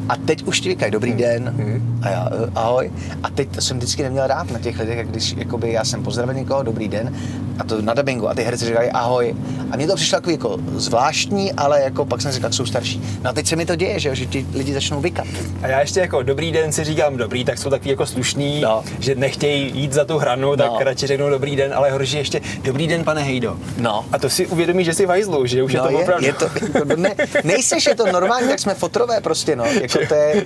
A 0.09 0.15
teď 0.15 0.43
už 0.43 0.59
ti 0.59 0.69
vykají, 0.69 0.91
dobrý 0.91 1.13
den, 1.13 1.53
a 2.01 2.09
já, 2.09 2.29
eh, 2.31 2.49
ahoj. 2.55 2.91
A 3.23 3.29
teď 3.29 3.49
to 3.49 3.61
jsem 3.61 3.77
vždycky 3.77 4.03
neměl 4.03 4.27
rád 4.27 4.51
na 4.51 4.59
těch 4.59 4.79
lidech, 4.79 5.07
když 5.07 5.31
jakoby 5.37 5.71
já 5.71 5.85
jsem 5.85 6.03
pozdravil 6.03 6.33
někoho, 6.35 6.63
dobrý 6.63 6.87
den, 6.87 7.15
a 7.59 7.63
to 7.63 7.81
na 7.81 7.93
dubbingu, 7.93 8.29
a 8.29 8.33
ty 8.33 8.43
herci 8.43 8.65
říkají 8.65 8.89
ahoj. 8.91 9.35
A 9.71 9.77
mně 9.77 9.87
to 9.87 9.95
přišlo 9.95 10.17
takový 10.17 10.33
jako 10.33 10.57
zvláštní, 10.75 11.53
ale 11.53 11.81
jako 11.81 12.05
pak 12.05 12.21
jsem 12.21 12.31
říkal, 12.31 12.51
jsou 12.51 12.65
starší. 12.65 13.01
No 13.23 13.29
a 13.29 13.33
teď 13.33 13.47
se 13.47 13.55
mi 13.55 13.65
to 13.65 13.75
děje, 13.75 13.99
že, 13.99 14.15
že 14.15 14.25
ti 14.25 14.45
lidi 14.53 14.73
začnou 14.73 15.01
vykat. 15.01 15.27
A 15.61 15.67
já 15.67 15.79
ještě 15.79 15.99
jako 15.99 16.23
dobrý 16.23 16.51
den 16.51 16.71
si 16.71 16.83
říkám 16.83 17.17
dobrý, 17.17 17.45
tak 17.45 17.57
jsou 17.57 17.69
takový 17.69 17.89
jako 17.89 18.05
slušný, 18.05 18.61
No. 18.61 18.83
že 18.99 19.15
nechtějí 19.15 19.71
jít 19.79 19.93
za 19.93 20.05
tu 20.05 20.17
hranu, 20.17 20.55
tak 20.55 20.71
No. 20.71 20.77
radši 20.81 21.07
řeknou 21.07 21.29
dobrý 21.29 21.55
den, 21.55 21.73
ale 21.73 21.91
horší 21.91 22.17
ještě 22.17 22.41
dobrý 22.63 22.87
den, 22.87 23.03
pane 23.03 23.23
Hejdo. 23.23 23.57
No. 23.77 24.05
A 24.11 24.17
to 24.19 24.29
si 24.29 24.47
uvědomí, 24.47 24.83
že 24.85 24.93
jsi 24.93 25.05
v 25.05 25.09
hajzlu, 25.09 25.45
že 25.45 25.63
už 25.63 25.73
je 25.73 25.79
no, 25.79 25.87
to 25.91 25.99
opravdu. 25.99 26.25
je, 26.25 26.33
to, 26.33 26.45
jako, 26.73 26.95
ne, 26.95 27.15
nejseš, 27.43 27.85
je 27.85 27.95
to 27.95 28.11
normální, 28.11 28.47
tak 28.47 28.59
jsme 28.59 28.73
fotrové 28.73 29.21
prostě, 29.21 29.55
no. 29.55 29.65
Jako 29.81 29.98
to 30.07 30.13
je, 30.15 30.45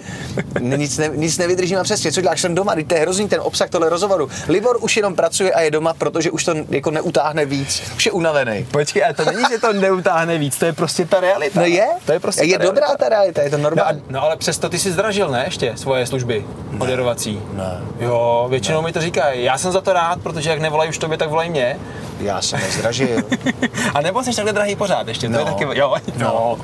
nic, 0.59 0.97
ne, 0.97 1.09
nic 1.15 1.37
nevydržím 1.37 1.77
a 1.77 1.83
přesně, 1.83 2.11
co 2.11 2.21
děláš, 2.21 2.41
jsem 2.41 2.55
doma, 2.55 2.75
teď 2.75 2.87
to 2.87 2.95
je 2.95 3.01
hrozný 3.01 3.27
ten 3.29 3.39
obsah 3.43 3.69
tohle 3.69 3.89
rozhovoru. 3.89 4.29
Libor 4.47 4.77
už 4.81 4.97
jenom 4.97 5.15
pracuje 5.15 5.53
a 5.53 5.61
je 5.61 5.71
doma, 5.71 5.93
protože 5.93 6.31
už 6.31 6.43
to 6.43 6.53
jako 6.69 6.91
neutáhne 6.91 7.45
víc, 7.45 7.83
už 7.95 8.05
je 8.05 8.11
unavený. 8.11 8.65
Počkej, 8.71 9.03
ale 9.03 9.13
to 9.13 9.25
není, 9.25 9.43
že 9.51 9.57
to 9.57 9.73
neutáhne 9.73 10.37
víc, 10.37 10.57
to 10.57 10.65
je 10.65 10.73
prostě 10.73 11.05
ta 11.05 11.19
realita. 11.19 11.59
No 11.59 11.65
je, 11.65 11.87
To 12.05 12.11
je 12.11 12.19
prostě 12.19 12.43
je 12.45 12.57
ta 12.57 12.63
dobrá 12.63 12.85
realita. 12.85 13.03
ta 13.03 13.09
realita, 13.09 13.41
je 13.41 13.49
to 13.49 13.57
No, 13.57 13.61
a, 13.67 13.69
normální. 13.69 14.01
no 14.09 14.23
ale 14.23 14.37
přesto 14.37 14.69
ty 14.69 14.79
si 14.79 14.91
zdražil, 14.91 15.29
ne, 15.29 15.41
ještě 15.47 15.73
svoje 15.75 16.05
služby 16.07 16.45
moderovací? 16.71 17.41
Ne. 17.53 17.81
Jo, 17.99 18.47
většinou 18.49 18.81
mi 18.81 18.91
to 18.91 19.01
říkají. 19.01 19.43
Já 19.43 19.57
jsem 19.57 19.71
za 19.71 19.81
to 19.81 19.93
rád, 19.93 20.21
protože 20.23 20.49
jak 20.49 20.59
nevolají 20.59 20.89
už 20.89 20.97
tobě, 20.97 21.17
tak 21.17 21.29
volají 21.29 21.49
mě. 21.49 21.77
Já 22.23 22.41
jsem 22.41 22.59
nezdražil. 22.59 23.17
A 23.93 24.01
nebo 24.01 24.23
jsi 24.23 24.35
takhle 24.35 24.53
drahý 24.53 24.75
pořád 24.75 25.07
ještě, 25.07 25.29
to 25.29 25.33
je 25.39 25.45
No. 25.45 25.51
taky, 25.51 25.63
jo, 25.79 25.95
no. 26.17 26.57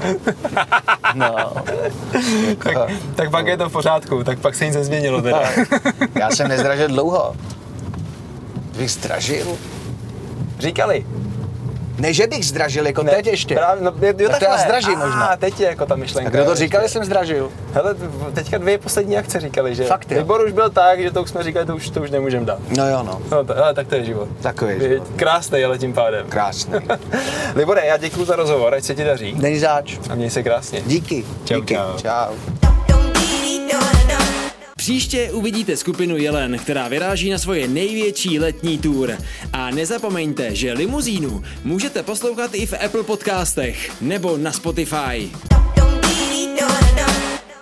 No. 1.16 1.28
tak, 2.64 2.78
tak 3.16 3.30
pak 3.32 3.48
je 3.48 3.58
to 3.58 3.70
v 3.70 3.72
pořádku, 3.72 4.24
tak 4.24 4.40
pak 4.40 4.56
se 4.56 4.66
nic 4.66 4.76
nezměnilo 4.76 5.22
teda. 5.22 5.42
Já 6.20 6.30
jsem 6.32 6.48
nezdražil 6.48 6.88
dlouho. 6.88 7.36
Bych 8.78 8.92
zdražil? 8.92 9.46
Říkali. 10.60 11.06
Ne, 12.00 12.14
že 12.14 12.28
bych 12.28 12.46
zdražil, 12.46 12.88
jako 12.88 13.04
teď 13.04 13.28
ještě. 13.28 13.56
Právě, 13.56 13.84
no, 13.84 13.94
jo, 14.02 14.30
Tak 14.30 14.40
to 14.40 14.46
já 14.46 14.58
zdražím 14.58 15.02
A, 15.02 15.06
možná. 15.06 15.38
teď 15.38 15.60
je 15.60 15.68
jako 15.68 15.86
ta 15.86 15.96
myšlenka. 15.96 16.30
A 16.30 16.32
kdo 16.32 16.46
to 16.46 16.56
říkal, 16.56 16.82
že 16.82 16.90
jsem 16.90 17.06
zdražil? 17.06 17.52
Hele, 17.74 17.96
teďka 18.34 18.58
dvě 18.58 18.78
poslední 18.78 19.18
akce 19.18 19.40
říkali, 19.40 19.76
že 19.76 19.84
Fakt? 19.84 20.12
Výbor 20.12 20.42
už 20.46 20.52
byl 20.52 20.70
tak, 20.70 21.02
že 21.02 21.12
to 21.12 21.24
už 21.24 21.30
jsme 21.30 21.44
říkali, 21.44 21.66
to 21.66 21.76
už, 21.76 21.90
to 21.90 22.02
už 22.02 22.12
nemůžeme 22.12 22.46
dát. 22.46 22.60
No 22.78 22.90
jo, 22.90 23.04
no. 23.04 23.22
No, 23.32 23.44
to, 23.44 23.64
ale 23.64 23.74
tak 23.74 23.88
to 23.88 23.96
je 23.96 24.06
život. 24.06 24.28
Takový 24.42 24.74
je 24.74 24.90
život. 24.90 25.08
Krásný, 25.16 25.64
ale 25.64 25.78
tím 25.78 25.94
pádem. 25.94 26.28
Krásný. 26.30 26.74
Libore, 27.56 27.86
já 27.86 27.98
děkuji 27.98 28.26
za 28.26 28.36
rozhovor, 28.36 28.74
ať 28.74 28.84
se 28.84 28.96
ti 28.96 29.04
daří. 29.04 29.36
Není 29.38 29.60
zač. 29.60 29.98
A 30.10 30.16
měj 30.16 30.30
se 30.30 30.44
krásně. 30.44 30.82
Díky. 30.86 31.26
Čau, 31.46 31.56
Díky. 31.56 31.74
čau. 31.76 31.98
čau. 32.02 32.59
Příště 34.90 35.32
uvidíte 35.32 35.78
skupinu 35.78 36.18
Jelen, 36.18 36.58
která 36.60 36.88
vyráží 36.88 37.30
na 37.30 37.38
svoje 37.38 37.68
největší 37.68 38.40
letní 38.40 38.78
tour. 38.78 39.18
A 39.54 39.72
nezapomeňte, 39.72 40.56
že 40.56 40.74
limuzínu 40.74 41.44
můžete 41.64 42.04
poslouchat 42.04 42.56
i 42.56 42.66
v 42.66 42.74
Apple 42.86 43.04
podcastech 43.04 44.02
nebo 44.02 44.38
na 44.38 44.52
Spotify. 44.52 45.32